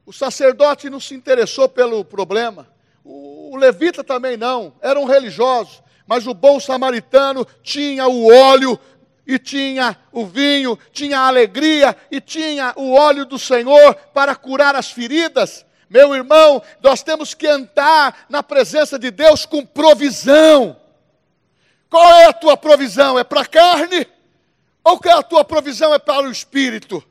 O 0.05 0.13
sacerdote 0.13 0.91
não 0.91 1.01
se 1.01 1.15
interessou 1.15 1.69
pelo 1.69 2.05
problema, 2.05 2.69
o 3.03 3.57
levita 3.57 4.05
também 4.05 4.37
não, 4.37 4.75
eram 4.83 5.05
religiosos, 5.05 5.83
mas 6.07 6.27
o 6.27 6.35
bom 6.35 6.61
samaritano 6.61 7.47
tinha 7.63 8.07
o 8.07 8.31
óleo 8.31 8.79
e 9.27 9.39
tinha 9.39 9.97
o 10.13 10.27
vinho, 10.27 10.79
tinha 10.93 11.21
a 11.21 11.27
alegria 11.29 11.97
e 12.11 12.21
tinha 12.21 12.75
o 12.77 12.93
óleo 12.93 13.25
do 13.25 13.39
Senhor 13.39 13.95
para 14.13 14.37
curar 14.37 14.75
as 14.75 14.91
feridas. 14.91 15.65
Meu 15.89 16.15
irmão, 16.15 16.63
nós 16.83 17.03
temos 17.03 17.33
que 17.33 17.47
andar 17.47 18.27
na 18.29 18.43
presença 18.43 18.99
de 18.99 19.11
Deus 19.11 19.47
com 19.47 19.65
provisão. 19.65 20.77
Qual 21.89 22.13
é 22.13 22.27
a 22.27 22.33
tua 22.33 22.57
provisão? 22.57 23.19
É 23.19 23.25
para 23.25 23.43
a 23.43 23.47
carne? 23.47 24.07
Ou 24.83 24.99
que 24.99 25.09
a 25.09 25.23
tua 25.23 25.45
provisão 25.45 25.95
é 25.95 25.99
para 25.99 26.27
o 26.27 26.31
espírito? 26.31 27.03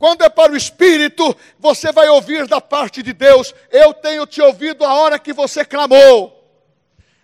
Quando 0.00 0.22
é 0.22 0.30
para 0.30 0.50
o 0.50 0.56
espírito, 0.56 1.36
você 1.58 1.92
vai 1.92 2.08
ouvir 2.08 2.48
da 2.48 2.58
parte 2.58 3.02
de 3.02 3.12
Deus: 3.12 3.54
Eu 3.70 3.92
tenho 3.92 4.26
te 4.26 4.40
ouvido 4.40 4.82
a 4.82 4.94
hora 4.94 5.18
que 5.18 5.30
você 5.30 5.62
clamou. 5.62 6.38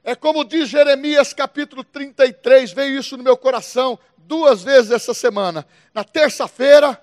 É 0.05 0.15
como 0.15 0.45
diz 0.45 0.69
Jeremias 0.69 1.33
capítulo 1.33 1.83
33, 1.83 2.73
veio 2.73 3.01
isso 3.01 3.17
no 3.17 3.25
meu 3.25 3.35
coração 3.35 3.99
duas 4.19 4.63
vezes 4.63 4.91
essa 4.91 5.15
semana, 5.15 5.67
na 5.95 6.05
terça-feira 6.05 7.03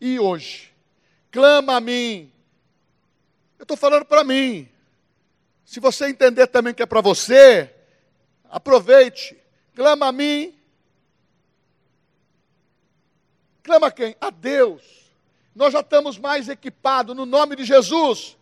e 0.00 0.18
hoje. 0.18 0.72
Clama 1.30 1.76
a 1.76 1.80
mim. 1.80 2.32
Eu 3.58 3.64
estou 3.64 3.76
falando 3.76 4.06
para 4.06 4.24
mim. 4.24 4.66
Se 5.62 5.78
você 5.78 6.08
entender 6.08 6.46
também 6.46 6.72
que 6.72 6.82
é 6.82 6.86
para 6.86 7.02
você, 7.02 7.70
aproveite. 8.48 9.36
Clama 9.74 10.06
a 10.06 10.12
mim. 10.12 10.58
Clama 13.62 13.88
a 13.88 13.90
quem? 13.90 14.16
A 14.20 14.30
Deus. 14.30 14.82
Nós 15.54 15.72
já 15.72 15.80
estamos 15.80 16.18
mais 16.18 16.48
equipados 16.48 17.14
no 17.14 17.26
nome 17.26 17.56
de 17.56 17.64
Jesus. 17.64 18.36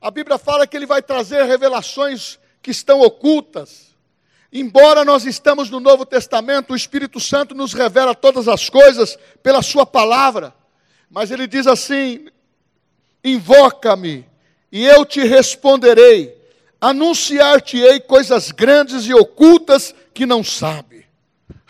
A 0.00 0.10
Bíblia 0.10 0.38
fala 0.38 0.66
que 0.66 0.76
Ele 0.76 0.86
vai 0.86 1.02
trazer 1.02 1.44
revelações 1.44 2.38
que 2.62 2.70
estão 2.70 3.00
ocultas. 3.00 3.88
Embora 4.52 5.04
nós 5.04 5.26
estamos 5.26 5.68
no 5.68 5.78
Novo 5.78 6.06
Testamento, 6.06 6.72
o 6.72 6.76
Espírito 6.76 7.20
Santo 7.20 7.54
nos 7.54 7.74
revela 7.74 8.14
todas 8.14 8.48
as 8.48 8.68
coisas 8.70 9.18
pela 9.42 9.62
Sua 9.62 9.84
palavra. 9.84 10.54
Mas 11.10 11.30
ele 11.30 11.46
diz 11.46 11.66
assim: 11.66 12.28
Invoca-me, 13.22 14.26
e 14.70 14.84
eu 14.84 15.04
te 15.04 15.22
responderei, 15.22 16.34
anunciar-te-ei 16.80 18.00
coisas 18.00 18.50
grandes 18.50 19.06
e 19.06 19.14
ocultas 19.14 19.94
que 20.14 20.24
não 20.24 20.42
sabe. 20.42 21.06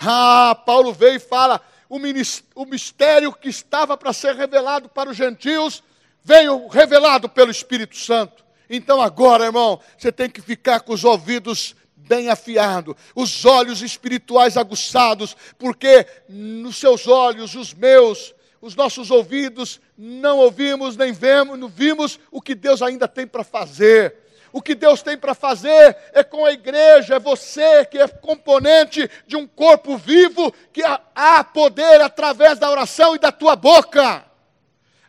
Ah, 0.01 0.55
Paulo 0.67 0.93
veio 0.93 1.17
e 1.17 1.21
fala: 1.21 1.61
o 1.89 2.67
mistério 2.67 3.33
que 3.33 3.49
estava 3.49 3.97
para 3.97 4.13
ser 4.13 4.35
revelado 4.35 4.89
para 4.89 5.11
os 5.11 5.17
gentios 5.17 5.83
veio 6.23 6.67
revelado 6.69 7.29
pelo 7.29 7.51
Espírito 7.51 7.97
Santo. 7.97 8.45
Então 8.69 9.01
agora, 9.01 9.47
irmão, 9.47 9.81
você 9.97 10.13
tem 10.13 10.29
que 10.29 10.43
ficar 10.43 10.81
com 10.81 10.93
os 10.93 11.05
ouvidos 11.05 11.75
bem 11.97 12.29
afiados, 12.29 12.95
os 13.15 13.45
olhos 13.45 13.83
espirituais 13.83 14.57
aguçados, 14.57 15.37
porque 15.59 16.07
nos 16.29 16.77
seus 16.77 17.07
olhos, 17.07 17.55
os 17.55 17.73
meus, 17.75 18.35
os 18.61 18.75
nossos 18.75 19.11
ouvidos, 19.11 19.81
não 19.97 20.39
ouvimos 20.39 20.97
nem 20.97 21.13
vemos, 21.13 21.59
não 21.59 21.69
vimos 21.69 22.19
o 22.31 22.41
que 22.41 22.55
Deus 22.55 22.83
ainda 22.83 23.07
tem 23.07 23.27
para 23.27 23.45
fazer. 23.45 24.15
O 24.53 24.63
que 24.63 24.75
Deus 24.75 25.03
tem 25.03 25.17
para 25.17 25.35
fazer 25.35 25.97
é 26.13 26.23
com 26.23 26.45
a 26.45 26.53
igreja, 26.53 27.17
é 27.17 27.19
você 27.19 27.85
que 27.85 27.99
é 27.99 28.09
componente 28.09 29.09
de 29.27 29.37
um 29.37 29.47
corpo 29.47 29.97
vivo, 29.97 30.53
que 30.73 30.83
há 31.15 31.45
poder 31.45 32.01
através 32.01 32.59
da 32.59 32.71
oração 32.71 33.15
e 33.15 33.19
da 33.19 33.31
tua 33.31 33.55
boca. 33.55 34.25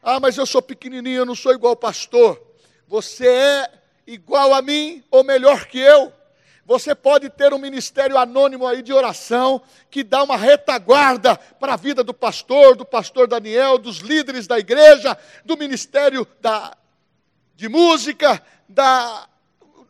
Ah, 0.02 0.20
mas 0.20 0.38
eu 0.38 0.46
sou 0.46 0.62
pequenininho, 0.62 1.20
eu 1.20 1.26
não 1.26 1.36
sou 1.36 1.54
igual 1.54 1.72
ao 1.72 1.78
pastor. 1.78 2.42
Você 2.88 3.28
é 3.28 3.72
igual 4.08 4.54
a 4.54 4.62
mim 4.62 5.04
ou 5.12 5.24
melhor 5.24 5.66
que 5.66 5.80
eu. 5.80 6.12
Você 6.66 6.94
pode 6.94 7.30
ter 7.30 7.54
um 7.54 7.58
ministério 7.58 8.18
anônimo 8.18 8.68
aí 8.68 8.84
de 8.84 8.94
oração 8.94 9.62
que 9.90 10.04
dá 10.04 10.22
uma 10.22 10.38
retaguarda 10.38 11.36
para 11.36 11.74
a 11.74 11.78
vida 11.78 12.04
do 12.04 12.14
pastor, 12.14 12.76
do 12.76 12.86
pastor 12.86 13.28
Daniel, 13.28 13.78
dos 13.78 13.98
líderes 13.98 14.46
da 14.46 14.60
igreja, 14.60 15.18
do 15.44 15.58
ministério 15.58 16.28
da, 16.40 16.78
de 17.56 17.68
música, 17.68 18.42
da 18.68 19.29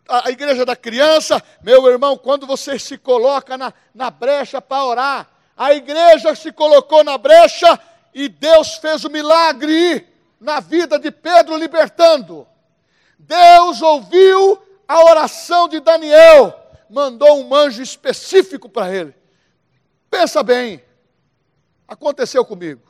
a 0.09 0.29
igreja 0.29 0.65
da 0.65 0.75
criança. 0.75 1.41
Meu 1.61 1.87
irmão, 1.87 2.17
quando 2.17 2.47
você 2.47 2.77
se 2.77 2.97
coloca 2.97 3.57
na, 3.57 3.73
na 3.93 4.09
brecha 4.09 4.61
para 4.61 4.85
orar, 4.85 5.29
a 5.55 5.73
igreja 5.73 6.35
se 6.35 6.51
colocou 6.51 7.03
na 7.03 7.17
brecha 7.17 7.79
e 8.13 8.27
Deus 8.27 8.75
fez 8.75 9.03
o 9.03 9.09
milagre 9.09 10.07
na 10.39 10.59
vida 10.59 10.97
de 10.97 11.11
Pedro, 11.11 11.57
libertando. 11.57 12.47
Deus 13.17 13.81
ouviu 13.81 14.61
a 14.87 15.03
oração 15.03 15.67
de 15.67 15.79
Daniel 15.79 16.59
mandou 16.89 17.45
um 17.45 17.53
anjo 17.53 17.81
específico 17.81 18.67
para 18.67 18.93
ele. 18.93 19.13
Pensa 20.09 20.41
bem, 20.41 20.83
aconteceu 21.87 22.43
comigo. 22.43 22.81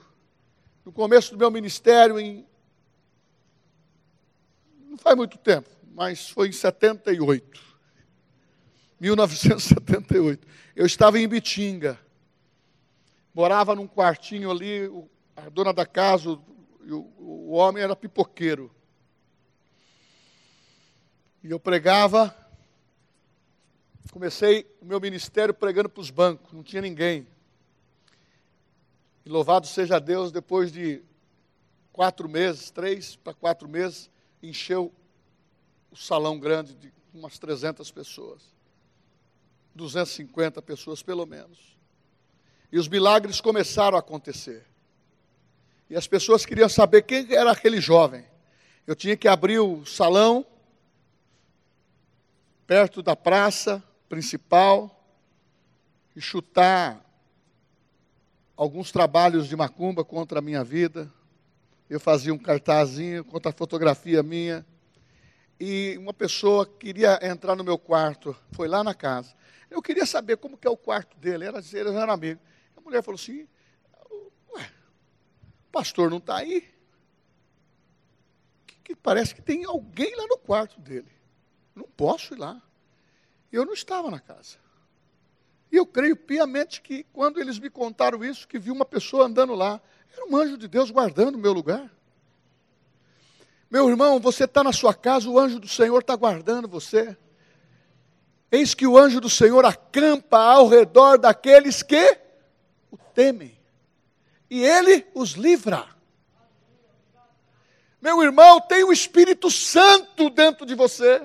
No 0.86 0.92
começo 0.92 1.32
do 1.32 1.38
meu 1.38 1.52
ministério, 1.52 2.20
em. 2.20 2.48
Não 4.86 4.98
faz 4.98 5.16
muito 5.16 5.38
tempo, 5.38 5.70
mas 6.00 6.30
foi 6.30 6.48
em 6.48 6.54
78. 6.54 7.62
1978. 9.02 10.48
Eu 10.74 10.86
estava 10.86 11.20
em 11.20 11.28
Bitinga. 11.28 12.00
Morava 13.34 13.76
num 13.76 13.86
quartinho 13.86 14.50
ali, 14.50 14.90
a 15.36 15.50
dona 15.50 15.74
da 15.74 15.86
casa, 15.86 16.30
o, 16.30 16.40
o 17.20 17.52
homem 17.52 17.84
era 17.84 17.98
pipoqueiro. 17.98 18.74
E 21.44 21.52
eu 21.52 21.60
pregava 21.60 22.34
Comecei 24.14 24.66
o 24.82 24.86
meu 24.86 25.00
ministério 25.00 25.54
pregando 25.54 25.88
para 25.88 26.02
os 26.02 26.10
bancos, 26.10 26.52
não 26.52 26.64
tinha 26.64 26.82
ninguém. 26.82 27.28
E 29.24 29.30
louvado 29.30 29.68
seja 29.68 30.00
Deus, 30.00 30.32
depois 30.32 30.72
de 30.72 31.04
quatro 31.92 32.28
meses, 32.28 32.72
três 32.72 33.16
para 33.18 33.36
quatro 33.36 33.70
meses, 33.70 34.10
encheu 34.42 34.92
o 35.92 35.96
salão 35.96 36.40
grande 36.40 36.74
de 36.74 36.92
umas 37.14 37.38
300 37.40 37.90
pessoas. 37.92 38.42
250 39.76 40.62
pessoas 40.62 41.02
pelo 41.02 41.26
menos. 41.26 41.58
E 42.72 42.78
os 42.78 42.88
milagres 42.88 43.42
começaram 43.42 43.98
a 43.98 44.00
acontecer. 44.00 44.66
E 45.90 45.96
as 45.96 46.08
pessoas 46.08 46.46
queriam 46.46 46.70
saber 46.70 47.02
quem 47.04 47.34
era 47.34 47.52
aquele 47.52 47.82
jovem. 47.82 48.24
Eu 48.86 48.96
tinha 48.96 49.18
que 49.18 49.28
abrir 49.28 49.60
o 49.60 49.86
salão, 49.86 50.46
perto 52.68 53.02
da 53.02 53.16
praça, 53.16 53.84
principal 54.08 54.96
e 56.16 56.22
chutar 56.22 57.04
alguns 58.56 58.92
trabalhos 58.92 59.48
de 59.48 59.56
macumba 59.56 60.04
contra 60.04 60.40
a 60.40 60.42
minha 60.42 60.64
vida. 60.64 61.12
Eu 61.90 62.00
fazia 62.00 62.34
um 62.34 62.38
cartazinho 62.38 63.24
contra 63.24 63.50
a 63.50 63.54
fotografia 63.54 64.22
minha. 64.22 64.66
E 65.60 65.98
uma 65.98 66.14
pessoa 66.14 66.66
queria 66.66 67.20
entrar 67.22 67.56
no 67.56 67.64
meu 67.64 67.78
quarto, 67.78 68.36
foi 68.52 68.68
lá 68.68 68.84
na 68.84 68.94
casa. 68.94 69.36
Eu 69.70 69.82
queria 69.82 70.06
saber 70.06 70.38
como 70.38 70.58
que 70.58 70.66
é 70.66 70.70
o 70.70 70.78
quarto 70.78 71.18
dele, 71.18 71.46
era, 71.46 71.58
eles 71.58 71.74
eram 71.74 72.12
amigos. 72.12 72.42
A 72.78 72.82
mulher 72.82 73.04
falou 73.04 73.20
assim, 73.20 73.48
ué, 74.56 74.72
o 75.68 75.72
pastor 75.72 76.10
não 76.10 76.18
está 76.18 76.38
aí? 76.38 76.62
Que, 78.66 78.76
que 78.84 78.96
parece 78.96 79.36
que 79.36 79.42
tem 79.42 79.66
alguém 79.66 80.16
lá 80.16 80.26
no 80.28 80.38
quarto 80.38 80.80
dele. 80.80 81.12
Não 81.76 81.86
posso 81.86 82.34
ir 82.34 82.38
lá. 82.38 82.62
Eu 83.52 83.66
não 83.66 83.74
estava 83.74 84.10
na 84.10 84.20
casa. 84.20 84.58
E 85.72 85.76
eu 85.76 85.86
creio 85.86 86.16
piamente 86.16 86.82
que 86.82 87.04
quando 87.12 87.40
eles 87.40 87.60
me 87.60 87.70
contaram 87.70 88.24
isso, 88.24 88.48
que 88.48 88.58
vi 88.58 88.72
uma 88.72 88.86
pessoa 88.86 89.26
andando 89.26 89.54
lá, 89.54 89.82
era 90.12 90.26
um 90.26 90.36
anjo 90.36 90.58
de 90.58 90.68
Deus 90.68 90.90
guardando 90.90 91.36
o 91.36 91.40
meu 91.40 91.54
lugar. 91.54 91.92
Meu 93.70 93.88
irmão, 93.88 94.20
você 94.20 94.46
está 94.46 94.64
na 94.64 94.74
sua 94.74 94.94
casa, 94.94 95.30
o 95.30 95.38
anjo 95.38 95.60
do 95.60 95.68
Senhor 95.68 96.00
está 96.00 96.16
guardando 96.16 96.68
você. 96.68 97.16
Eis 98.52 98.74
que 98.74 98.88
o 98.88 98.98
anjo 98.98 99.22
do 99.22 99.30
Senhor 99.30 99.64
acampa 99.64 100.40
ao 100.40 100.68
redor 100.68 101.18
daqueles 101.18 101.84
que 101.84 102.18
o 102.92 102.98
temem, 102.98 103.56
e 104.50 104.64
ele 104.64 105.06
os 105.14 105.34
livra. 105.34 105.86
Meu 108.02 108.24
irmão, 108.24 108.60
tem 108.62 108.84
o 108.84 108.92
Espírito 108.92 109.52
Santo 109.52 110.30
dentro 110.30 110.66
de 110.66 110.74
você 110.74 111.22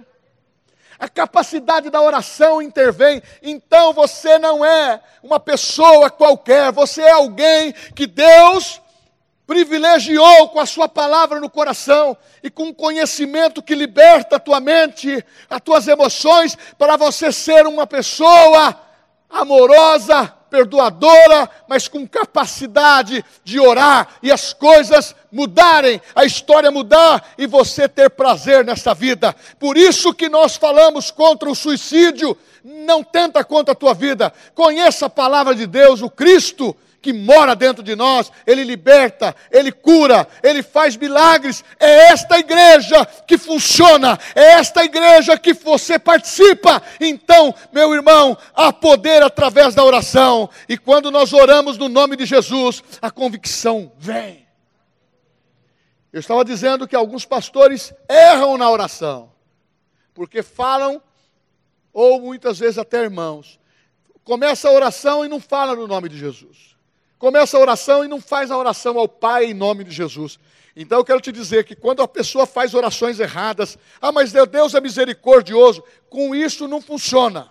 a 0.99 1.09
capacidade 1.09 1.91
da 1.91 2.01
oração 2.01 2.63
intervém. 2.63 3.23
Então 3.43 3.93
você 3.93 4.39
não 4.39 4.65
é 4.65 5.01
uma 5.23 5.41
pessoa 5.41 6.11
qualquer, 6.11 6.73
você 6.73 7.03
é 7.03 7.11
alguém 7.11 7.73
que 7.95 8.07
Deus 8.07 8.81
privilegiou 9.47 10.49
com 10.49 10.61
a 10.61 10.67
sua 10.67 10.89
palavra 10.89 11.39
no 11.39 11.51
coração 11.51 12.17
e 12.43 12.51
com 12.51 12.65
um 12.65 12.75
conhecimento 12.75 13.63
que 13.63 13.75
liberta 13.75 14.37
a 14.37 14.41
tua 14.41 14.61
mente, 14.61 15.25
as 15.49 15.61
tuas 15.61 15.87
emoções, 15.87 16.57
para 16.79 16.97
você 16.97 17.31
ser 17.31 17.67
uma 17.67 17.87
pessoa 17.87 18.79
amorosa, 19.29 20.33
perdoadora, 20.49 21.51
mas 21.69 21.89
com 21.89 22.07
capacidade 22.07 23.25
de 23.43 23.59
orar 23.59 24.09
e 24.23 24.31
as 24.31 24.53
coisas 24.53 25.15
mudarem, 25.31 26.01
a 26.15 26.25
história 26.25 26.71
mudar 26.71 27.35
e 27.37 27.45
você 27.45 27.89
ter 27.89 28.11
prazer 28.11 28.65
nessa 28.65 28.95
vida. 28.95 29.35
Por 29.59 29.77
isso 29.77 30.15
que 30.15 30.29
nós 30.29 30.55
falamos 30.57 31.11
contra 31.11 31.51
o 31.51 31.57
suicídio. 31.57 32.37
Não 32.63 33.03
tenta 33.03 33.45
contra 33.45 33.73
a 33.73 33.77
tua 33.77 33.93
vida. 33.93 34.33
Conheça 34.55 35.07
a 35.07 35.11
palavra 35.11 35.55
de 35.55 35.67
Deus, 35.67 36.01
o 36.01 36.09
Cristo 36.09 36.75
que 37.05 37.13
mora 37.13 37.55
dentro 37.55 37.83
de 37.83 37.95
nós, 37.95 38.33
Ele 38.47 38.65
liberta, 38.65 39.37
Ele 39.51 39.71
cura, 39.71 40.27
Ele 40.43 40.63
faz 40.63 40.97
milagres. 40.97 41.63
É 41.79 42.07
esta 42.07 42.39
igreja 42.39 43.05
que 43.05 43.37
funciona, 43.37 44.19
é 44.35 44.53
esta 44.53 44.83
igreja 44.83 45.37
que 45.37 45.53
você 45.53 45.99
participa. 45.99 46.83
Então, 46.99 47.55
meu 47.71 47.95
irmão, 47.95 48.39
há 48.55 48.73
poder 48.73 49.23
através 49.23 49.75
da 49.75 49.85
oração, 49.85 50.49
e 50.67 50.79
quando 50.79 51.11
nós 51.11 51.35
oramos 51.35 51.77
no 51.77 51.91
nome 51.91 52.17
de 52.17 52.25
Jesus, 52.25 52.83
a 53.03 53.11
convicção 53.11 53.93
vem. 53.99 54.49
Eu 56.11 56.21
estava 56.21 56.43
dizendo 56.43 56.89
que 56.89 56.97
alguns 56.97 57.27
pastores 57.27 57.93
erram 58.09 58.57
na 58.57 58.71
oração, 58.71 59.31
porque 60.15 60.43
falam, 60.43 61.03
ou 61.93 62.19
muitas 62.19 62.59
vezes 62.59 62.79
até 62.79 63.03
irmãos, 63.03 63.61
começa 64.25 64.71
a 64.71 64.73
oração 64.73 65.23
e 65.23 65.29
não 65.29 65.39
fala 65.39 65.77
no 65.77 65.87
nome 65.87 66.09
de 66.09 66.17
Jesus. 66.17 66.74
Começa 67.25 67.57
a 67.57 67.61
oração 67.61 68.05
e 68.05 68.09
não 68.09 68.21
faz 68.21 68.51
a 68.51 68.59
oração 68.59 68.99
ao 68.99 69.09
Pai 69.09 69.47
em 69.47 69.55
nome 69.55 69.83
de 69.83 69.91
Jesus. 69.91 70.39
Então 70.77 70.99
eu 70.99 71.05
quero 71.07 71.23
te 71.23 71.33
dizer 71.33 71.65
que 71.65 71.75
quando 71.75 72.03
a 72.03 72.07
pessoa 72.07 72.45
faz 72.45 72.75
orações 72.75 73.19
erradas, 73.19 73.79
ah, 73.99 74.13
mas 74.13 74.31
Deus 74.31 74.75
é 74.75 74.81
misericordioso, 74.83 75.83
com 76.11 76.35
isso 76.35 76.69
não 76.69 76.83
funciona. 76.83 77.49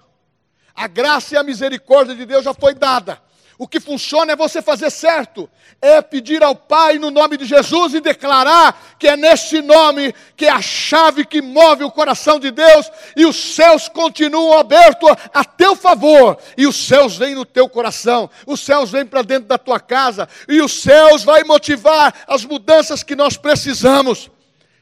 A 0.75 0.85
graça 0.85 1.33
e 1.33 1.37
a 1.39 1.43
misericórdia 1.43 2.15
de 2.15 2.23
Deus 2.23 2.43
já 2.43 2.53
foi 2.53 2.75
dada. 2.75 3.19
O 3.63 3.67
que 3.67 3.79
funciona 3.79 4.33
é 4.33 4.35
você 4.35 4.61
fazer 4.61 4.91
certo, 4.91 5.49
é 5.81 6.01
pedir 6.01 6.43
ao 6.43 6.53
Pai 6.53 6.99
no 6.99 7.09
nome 7.09 7.37
de 7.37 7.45
Jesus 7.45 7.93
e 7.93 8.01
declarar 8.01 8.97
que 8.99 9.07
é 9.07 9.15
nesse 9.15 9.61
nome 9.61 10.13
que 10.35 10.47
é 10.47 10.49
a 10.49 10.61
chave 10.61 11.23
que 11.23 11.41
move 11.41 11.85
o 11.85 11.89
coração 11.89 12.41
de 12.41 12.51
Deus 12.51 12.91
e 13.15 13.25
os 13.25 13.37
céus 13.55 13.87
continuam 13.87 14.59
abertos 14.59 15.09
a 15.33 15.45
teu 15.45 15.77
favor 15.77 16.37
e 16.57 16.67
os 16.67 16.75
céus 16.75 17.15
vêm 17.15 17.35
no 17.35 17.45
teu 17.45 17.69
coração, 17.69 18.29
os 18.45 18.59
céus 18.59 18.91
vêm 18.91 19.05
para 19.05 19.21
dentro 19.21 19.47
da 19.47 19.57
tua 19.57 19.79
casa 19.79 20.27
e 20.49 20.61
os 20.61 20.81
céus 20.81 21.23
vai 21.23 21.45
motivar 21.45 22.13
as 22.27 22.43
mudanças 22.43 23.01
que 23.01 23.15
nós 23.15 23.37
precisamos. 23.37 24.29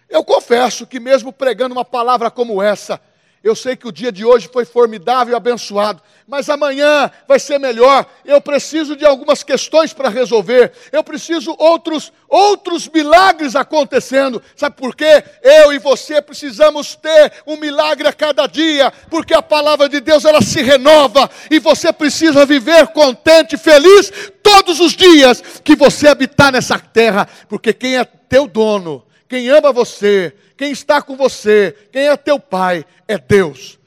Eu 0.09 0.23
confesso 0.23 0.87
que 0.87 0.99
mesmo 0.99 1.31
pregando 1.31 1.75
uma 1.75 1.85
palavra 1.85 2.31
como 2.31 2.63
essa, 2.63 2.99
eu 3.43 3.55
sei 3.55 3.75
que 3.75 3.87
o 3.87 3.91
dia 3.91 4.11
de 4.11 4.23
hoje 4.23 4.47
foi 4.53 4.65
formidável 4.65 5.33
e 5.33 5.35
abençoado, 5.35 5.99
mas 6.27 6.47
amanhã 6.47 7.09
vai 7.27 7.39
ser 7.39 7.57
melhor. 7.57 8.05
Eu 8.23 8.39
preciso 8.39 8.95
de 8.95 9.03
algumas 9.03 9.41
questões 9.41 9.91
para 9.93 10.09
resolver. 10.09 10.71
Eu 10.91 11.03
preciso 11.03 11.55
outros 11.57 12.11
outros 12.29 12.87
milagres 12.87 13.55
acontecendo. 13.55 14.41
Sabe 14.55 14.75
por 14.77 14.95
quê? 14.95 15.23
Eu 15.41 15.73
e 15.73 15.79
você 15.79 16.21
precisamos 16.21 16.95
ter 16.95 17.33
um 17.47 17.57
milagre 17.57 18.07
a 18.07 18.13
cada 18.13 18.45
dia, 18.45 18.93
porque 19.09 19.33
a 19.33 19.41
palavra 19.41 19.89
de 19.89 19.99
Deus 19.99 20.23
ela 20.23 20.41
se 20.41 20.61
renova 20.61 21.29
e 21.49 21.57
você 21.57 21.91
precisa 21.91 22.45
viver 22.45 22.87
contente, 22.89 23.57
feliz 23.57 24.13
todos 24.43 24.79
os 24.79 24.93
dias 24.93 25.43
que 25.63 25.75
você 25.75 26.07
habitar 26.07 26.51
nessa 26.51 26.77
terra, 26.77 27.27
porque 27.49 27.73
quem 27.73 27.97
é 27.97 28.05
teu 28.05 28.47
dono, 28.47 29.03
quem 29.31 29.47
ama 29.47 29.71
você, 29.71 30.35
quem 30.57 30.73
está 30.73 31.01
com 31.01 31.15
você, 31.15 31.73
quem 31.89 32.09
é 32.09 32.17
teu 32.17 32.37
pai, 32.37 32.83
é 33.07 33.17
Deus. 33.17 33.79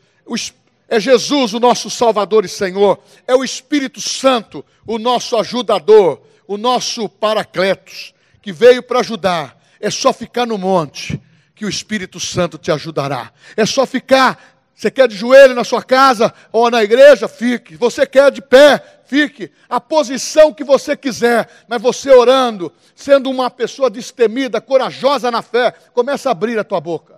É 0.88 0.98
Jesus, 0.98 1.52
o 1.52 1.60
nosso 1.60 1.90
Salvador 1.90 2.46
e 2.46 2.48
Senhor. 2.48 2.98
É 3.26 3.34
o 3.34 3.44
Espírito 3.44 4.00
Santo, 4.00 4.64
o 4.86 4.98
nosso 4.98 5.36
ajudador, 5.36 6.22
o 6.48 6.56
nosso 6.56 7.10
paracletos, 7.10 8.14
que 8.40 8.54
veio 8.54 8.82
para 8.82 9.00
ajudar. 9.00 9.62
É 9.78 9.90
só 9.90 10.14
ficar 10.14 10.46
no 10.46 10.56
monte 10.56 11.20
que 11.54 11.66
o 11.66 11.68
Espírito 11.68 12.18
Santo 12.18 12.56
te 12.56 12.72
ajudará. 12.72 13.30
É 13.54 13.66
só 13.66 13.84
ficar 13.84 14.53
você 14.74 14.90
quer 14.90 15.06
de 15.06 15.16
joelho 15.16 15.54
na 15.54 15.62
sua 15.62 15.82
casa 15.82 16.34
ou 16.50 16.70
na 16.70 16.82
igreja? 16.82 17.28
Fique. 17.28 17.76
Você 17.76 18.04
quer 18.06 18.30
de 18.30 18.42
pé? 18.42 18.82
Fique. 19.06 19.50
A 19.68 19.80
posição 19.80 20.52
que 20.52 20.64
você 20.64 20.96
quiser, 20.96 21.48
mas 21.68 21.80
você 21.80 22.10
orando, 22.10 22.72
sendo 22.94 23.30
uma 23.30 23.48
pessoa 23.50 23.88
destemida, 23.88 24.60
corajosa 24.60 25.30
na 25.30 25.42
fé, 25.42 25.72
começa 25.92 26.28
a 26.28 26.32
abrir 26.32 26.58
a 26.58 26.64
tua 26.64 26.80
boca. 26.80 27.14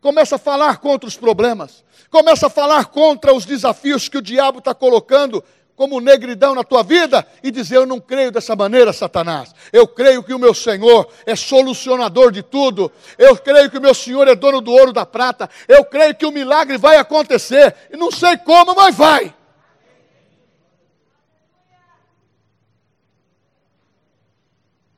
Começa 0.00 0.36
a 0.36 0.38
falar 0.38 0.78
contra 0.78 1.08
os 1.08 1.16
problemas. 1.16 1.84
Começa 2.10 2.46
a 2.46 2.50
falar 2.50 2.86
contra 2.86 3.34
os 3.34 3.44
desafios 3.44 4.08
que 4.08 4.18
o 4.18 4.22
diabo 4.22 4.58
está 4.58 4.74
colocando 4.74 5.44
como 5.78 6.00
negridão 6.00 6.56
na 6.56 6.64
tua 6.64 6.82
vida 6.82 7.24
e 7.40 7.52
dizer: 7.52 7.76
Eu 7.76 7.86
não 7.86 8.00
creio 8.00 8.32
dessa 8.32 8.56
maneira, 8.56 8.92
Satanás. 8.92 9.54
Eu 9.72 9.86
creio 9.86 10.24
que 10.24 10.34
o 10.34 10.38
meu 10.38 10.52
Senhor 10.52 11.08
é 11.24 11.36
solucionador 11.36 12.32
de 12.32 12.42
tudo. 12.42 12.90
Eu 13.16 13.36
creio 13.36 13.70
que 13.70 13.78
o 13.78 13.80
meu 13.80 13.94
Senhor 13.94 14.26
é 14.26 14.34
dono 14.34 14.60
do 14.60 14.72
ouro 14.72 14.92
da 14.92 15.06
prata. 15.06 15.48
Eu 15.68 15.84
creio 15.84 16.16
que 16.16 16.26
o 16.26 16.32
milagre 16.32 16.76
vai 16.76 16.96
acontecer. 16.96 17.76
E 17.92 17.96
não 17.96 18.10
sei 18.10 18.36
como, 18.38 18.74
mas 18.74 18.96
vai. 18.96 19.32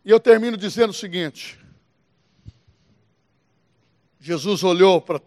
E 0.03 0.11
eu 0.11 0.19
termino 0.19 0.57
dizendo 0.57 0.91
o 0.91 0.95
seguinte: 0.95 1.59
Jesus 4.19 4.65
olhou 4.65 4.99
para 4.99 5.21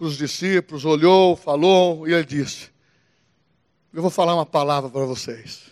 os 0.00 0.18
discípulos, 0.18 0.84
olhou, 0.84 1.36
falou, 1.36 2.08
e 2.08 2.12
ele 2.12 2.24
disse: 2.24 2.76
eu 3.92 4.02
vou 4.02 4.10
falar 4.10 4.34
uma 4.34 4.46
palavra 4.46 4.90
para 4.90 5.04
vocês. 5.04 5.62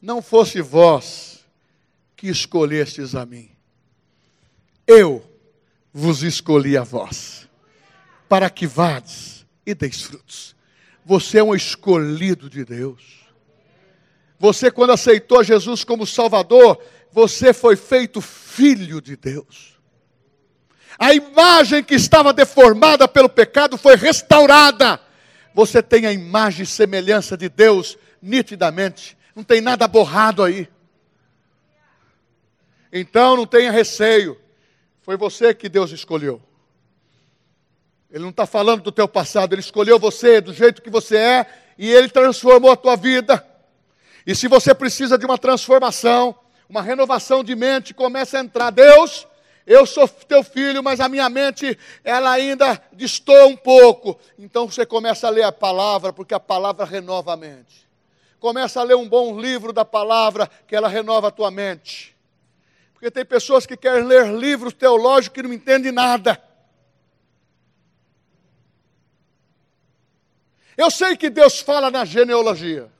Não 0.00 0.20
fosse 0.20 0.60
vós 0.60 1.44
que 2.16 2.28
escolhestes 2.28 3.14
a 3.14 3.24
mim, 3.24 3.50
eu 4.86 5.24
vos 5.92 6.22
escolhi 6.22 6.76
a 6.76 6.82
vós, 6.82 7.48
para 8.28 8.48
que 8.48 8.66
vades 8.66 9.46
e 9.66 9.74
deis 9.74 10.02
frutos. 10.02 10.56
Você 11.04 11.38
é 11.38 11.44
um 11.44 11.54
escolhido 11.54 12.48
de 12.48 12.64
Deus. 12.64 13.02
Você, 14.38 14.70
quando 14.70 14.92
aceitou 14.92 15.42
Jesus 15.44 15.84
como 15.84 16.06
Salvador, 16.06 16.82
você 17.12 17.52
foi 17.52 17.76
feito 17.76 18.20
filho 18.20 19.00
de 19.00 19.16
Deus. 19.16 19.78
A 20.98 21.14
imagem 21.14 21.82
que 21.82 21.94
estava 21.94 22.32
deformada 22.32 23.06
pelo 23.06 23.28
pecado 23.28 23.76
foi 23.76 23.96
restaurada 23.96 25.00
você 25.54 25.82
tem 25.82 26.06
a 26.06 26.12
imagem 26.12 26.62
e 26.64 26.66
semelhança 26.66 27.36
de 27.36 27.48
Deus 27.48 27.98
nitidamente. 28.20 29.16
Não 29.34 29.42
tem 29.42 29.60
nada 29.60 29.86
borrado 29.88 30.42
aí. 30.42 30.68
Então 32.92 33.36
não 33.36 33.46
tenha 33.46 33.70
receio. 33.70 34.38
Foi 35.02 35.16
você 35.16 35.54
que 35.54 35.68
Deus 35.68 35.90
escolheu. 35.90 36.40
Ele 38.10 38.22
não 38.22 38.30
está 38.30 38.46
falando 38.46 38.82
do 38.82 38.92
teu 38.92 39.08
passado, 39.08 39.54
Ele 39.54 39.60
escolheu 39.60 39.98
você 39.98 40.40
do 40.40 40.52
jeito 40.52 40.82
que 40.82 40.90
você 40.90 41.16
é 41.16 41.46
e 41.78 41.90
Ele 41.90 42.08
transformou 42.08 42.70
a 42.70 42.76
tua 42.76 42.94
vida. 42.94 43.44
E 44.26 44.34
se 44.34 44.46
você 44.46 44.74
precisa 44.74 45.16
de 45.16 45.24
uma 45.24 45.38
transformação, 45.38 46.36
uma 46.68 46.82
renovação 46.82 47.42
de 47.42 47.56
mente, 47.56 47.94
começa 47.94 48.38
a 48.38 48.40
entrar. 48.40 48.70
Deus, 48.70 49.26
eu 49.66 49.86
sou 49.86 50.08
teu 50.08 50.42
filho, 50.42 50.82
mas 50.82 51.00
a 51.00 51.08
minha 51.08 51.28
mente, 51.28 51.78
ela 52.02 52.32
ainda 52.32 52.82
distou 52.92 53.48
um 53.48 53.56
pouco. 53.56 54.18
Então 54.38 54.68
você 54.68 54.84
começa 54.84 55.26
a 55.26 55.30
ler 55.30 55.44
a 55.44 55.52
palavra, 55.52 56.12
porque 56.12 56.34
a 56.34 56.40
palavra 56.40 56.84
renova 56.84 57.32
a 57.32 57.36
mente. 57.36 57.88
Começa 58.40 58.80
a 58.80 58.82
ler 58.82 58.96
um 58.96 59.08
bom 59.08 59.38
livro 59.38 59.72
da 59.72 59.84
palavra, 59.84 60.50
que 60.66 60.74
ela 60.74 60.88
renova 60.88 61.28
a 61.28 61.30
tua 61.30 61.50
mente. 61.50 62.16
Porque 62.92 63.10
tem 63.10 63.24
pessoas 63.24 63.66
que 63.66 63.76
querem 63.76 64.04
ler 64.04 64.32
livros 64.32 64.72
teológicos 64.72 65.34
que 65.34 65.42
não 65.42 65.52
entendem 65.52 65.92
nada. 65.92 66.42
Eu 70.76 70.90
sei 70.90 71.16
que 71.16 71.30
Deus 71.30 71.60
fala 71.60 71.90
na 71.90 72.04
genealogia. 72.04 72.90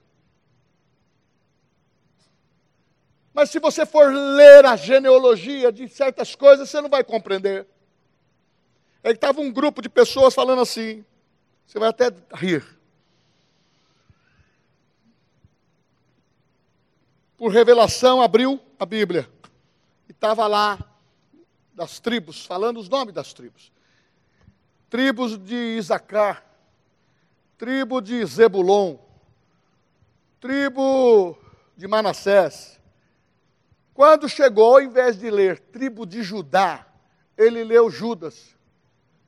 Mas 3.35 3.51
se 3.51 3.59
você 3.59 3.87
for 3.87 4.13
ler 4.13 4.65
a 4.67 4.77
genealogia 4.77 5.73
de 5.73 5.89
certas 5.89 6.35
coisas, 6.35 6.69
você 6.69 6.81
não 6.81 6.89
vai 6.89 7.03
compreender. 7.03 7.67
Aí 9.03 9.13
estava 9.13 9.41
um 9.41 9.51
grupo 9.51 9.81
de 9.81 9.89
pessoas 9.89 10.35
falando 10.35 10.63
assim, 10.63 11.05
você 11.67 11.79
vai 11.79 11.89
até 11.89 12.13
rir. 12.35 12.65
Por 17.37 17.51
revelação, 17.51 18.23
abriu 18.23 18.61
a 18.79 18.87
Bíblia. 18.87 19.29
E 20.09 20.13
estava 20.13 20.47
lá, 20.47 20.79
das 21.75 21.99
tribos, 21.99 22.45
falando 22.45 22.79
os 22.79 22.89
nomes 22.89 23.15
das 23.15 23.33
tribos. 23.33 23.73
Tribos 24.91 25.39
de 25.39 25.79
Isacar, 25.79 26.45
tribo 27.57 28.01
de 28.01 28.25
Zebulon, 28.27 28.99
tribo 30.39 31.39
de 31.77 31.89
Manassés, 31.89 32.79
quando 33.95 34.29
chegou, 34.29 34.75
ao 34.75 34.83
invés 34.83 35.19
de 35.19 35.31
ler 35.31 35.59
tribo 35.59 36.07
de 36.07 36.23
Judá, 36.23 36.87
ele 37.37 37.63
leu 37.63 37.91
Judas. 37.91 38.57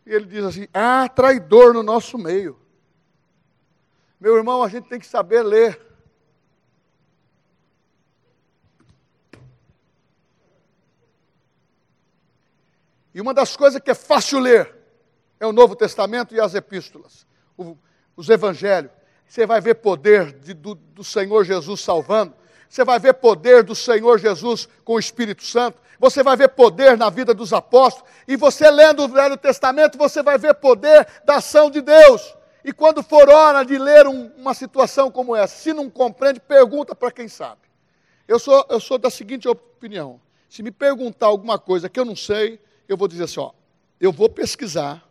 E 0.07 0.12
ele 0.12 0.26
diz 0.26 0.45
assim: 0.45 0.66
Ah, 0.72 1.09
traidor 1.09 1.74
no 1.74 1.82
nosso 1.82 2.16
meio. 2.16 2.59
Meu 4.18 4.36
irmão, 4.36 4.62
a 4.62 4.68
gente 4.68 4.89
tem 4.89 4.99
que 4.99 5.07
saber 5.07 5.43
ler. 5.43 5.80
E 13.12 13.20
uma 13.20 13.32
das 13.32 13.57
coisas 13.57 13.80
que 13.80 13.91
é 13.91 13.95
fácil 13.95 14.41
ler 14.41 14.74
é 15.39 15.47
o 15.47 15.53
Novo 15.53 15.76
Testamento 15.76 16.34
e 16.34 16.41
as 16.41 16.55
epístolas, 16.55 17.26
os 18.16 18.28
evangelhos. 18.28 18.91
Você 19.26 19.47
vai 19.47 19.61
ver 19.61 19.76
poder 19.76 20.32
de, 20.32 20.53
do, 20.53 20.74
do 20.74 21.05
Senhor 21.05 21.45
Jesus 21.45 21.80
salvando 21.80 22.34
você 22.69 22.85
vai 22.85 22.99
ver 22.99 23.15
poder 23.15 23.62
do 23.62 23.75
Senhor 23.75 24.19
Jesus 24.19 24.69
com 24.85 24.95
o 24.95 24.99
Espírito 24.99 25.45
Santo, 25.45 25.79
você 25.99 26.23
vai 26.23 26.37
ver 26.37 26.49
poder 26.49 26.97
na 26.97 27.09
vida 27.09 27.33
dos 27.33 27.53
apóstolos, 27.53 28.11
e 28.27 28.37
você 28.37 28.71
lendo 28.71 29.05
o 29.05 29.09
Velho 29.09 29.37
Testamento, 29.37 29.97
você 29.97 30.23
vai 30.23 30.39
ver 30.39 30.55
poder 30.55 31.07
da 31.25 31.37
ação 31.37 31.71
de 31.71 31.81
Deus. 31.81 32.35
E 32.65 32.73
quando 32.73 33.03
for 33.03 33.29
hora 33.29 33.65
de 33.65 33.77
ler 33.79 34.07
um, 34.07 34.31
uma 34.37 34.55
situação 34.55 35.11
como 35.11 35.37
essa, 35.37 35.55
se 35.57 35.73
não 35.73 35.91
compreende, 35.91 36.41
pergunta 36.41 36.95
para 36.95 37.12
quem 37.12 37.29
sabe. 37.29 37.61
Eu 38.27 38.39
sou, 38.39 38.65
eu 38.71 38.81
sou 38.81 38.97
da 38.97 39.11
seguinte 39.11 39.47
opinião: 39.47 40.21
Se 40.49 40.62
me 40.62 40.71
perguntar 40.71 41.27
alguma 41.27 41.59
coisa 41.59 41.89
que 41.89 42.01
eu 42.01 42.05
não 42.05 42.17
sei, 42.17 42.59
eu 42.89 42.97
vou 42.97 43.07
dizer 43.07 43.25
assim: 43.25 43.41
ó, 43.41 43.53
eu 44.01 44.11
vou 44.11 44.29
pesquisar 44.29 45.07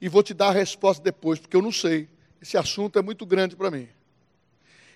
e 0.00 0.08
vou 0.08 0.22
te 0.22 0.32
dar 0.32 0.48
a 0.48 0.52
resposta 0.52 1.02
depois, 1.02 1.40
porque 1.40 1.56
eu 1.56 1.62
não 1.62 1.72
sei. 1.72 2.08
Esse 2.40 2.56
assunto 2.56 2.98
é 2.98 3.02
muito 3.02 3.26
grande 3.26 3.56
para 3.56 3.70
mim. 3.70 3.88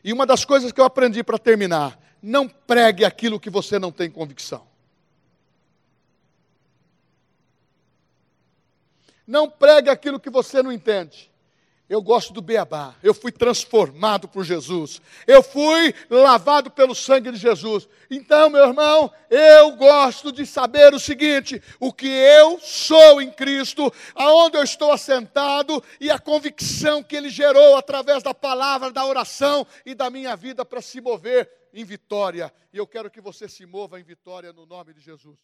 E 0.03 0.13
uma 0.13 0.25
das 0.25 0.45
coisas 0.45 0.73
que 0.73 0.81
eu 0.81 0.85
aprendi 0.85 1.23
para 1.23 1.39
terminar: 1.39 1.99
não 2.23 2.49
pregue 2.49 3.05
aquilo 3.05 3.41
que 3.41 3.51
você 3.51 3.79
não 3.79 3.93
tem 3.93 4.11
convicção. 4.11 4.67
Não 9.27 9.49
pregue 9.49 9.89
aquilo 9.89 10.19
que 10.19 10.31
você 10.31 10.63
não 10.63 10.73
entende. 10.73 11.31
Eu 11.91 12.01
gosto 12.01 12.33
do 12.33 12.41
beabá. 12.41 12.95
Eu 13.03 13.13
fui 13.13 13.33
transformado 13.33 14.29
por 14.29 14.45
Jesus. 14.45 15.03
Eu 15.27 15.43
fui 15.43 15.93
lavado 16.09 16.71
pelo 16.71 16.95
sangue 16.95 17.33
de 17.33 17.37
Jesus. 17.37 17.89
Então, 18.09 18.49
meu 18.49 18.65
irmão, 18.65 19.13
eu 19.29 19.73
gosto 19.73 20.31
de 20.31 20.47
saber 20.47 20.95
o 20.95 21.01
seguinte: 21.01 21.61
o 21.81 21.93
que 21.93 22.07
eu 22.07 22.61
sou 22.61 23.21
em 23.21 23.33
Cristo, 23.33 23.93
aonde 24.15 24.57
eu 24.57 24.63
estou 24.63 24.93
assentado 24.93 25.83
e 26.01 26.13
a 26.13 26.19
convicção 26.21 27.03
que 27.03 27.17
Ele 27.17 27.29
gerou 27.29 27.77
através 27.77 28.23
da 28.23 28.33
palavra, 28.33 28.93
da 28.93 29.05
oração 29.05 29.67
e 29.85 29.93
da 29.93 30.09
minha 30.09 30.37
vida 30.37 30.65
para 30.65 30.81
se 30.81 31.01
mover 31.01 31.51
em 31.75 31.83
vitória. 31.83 32.55
E 32.73 32.79
eu 32.79 32.87
quero 32.87 33.11
que 33.11 33.21
você 33.21 33.49
se 33.49 33.67
mova 33.67 33.99
em 33.99 34.05
vitória 34.05 34.53
no 34.53 34.65
nome 34.65 34.95
de 34.95 35.01
Jesus. 35.01 35.41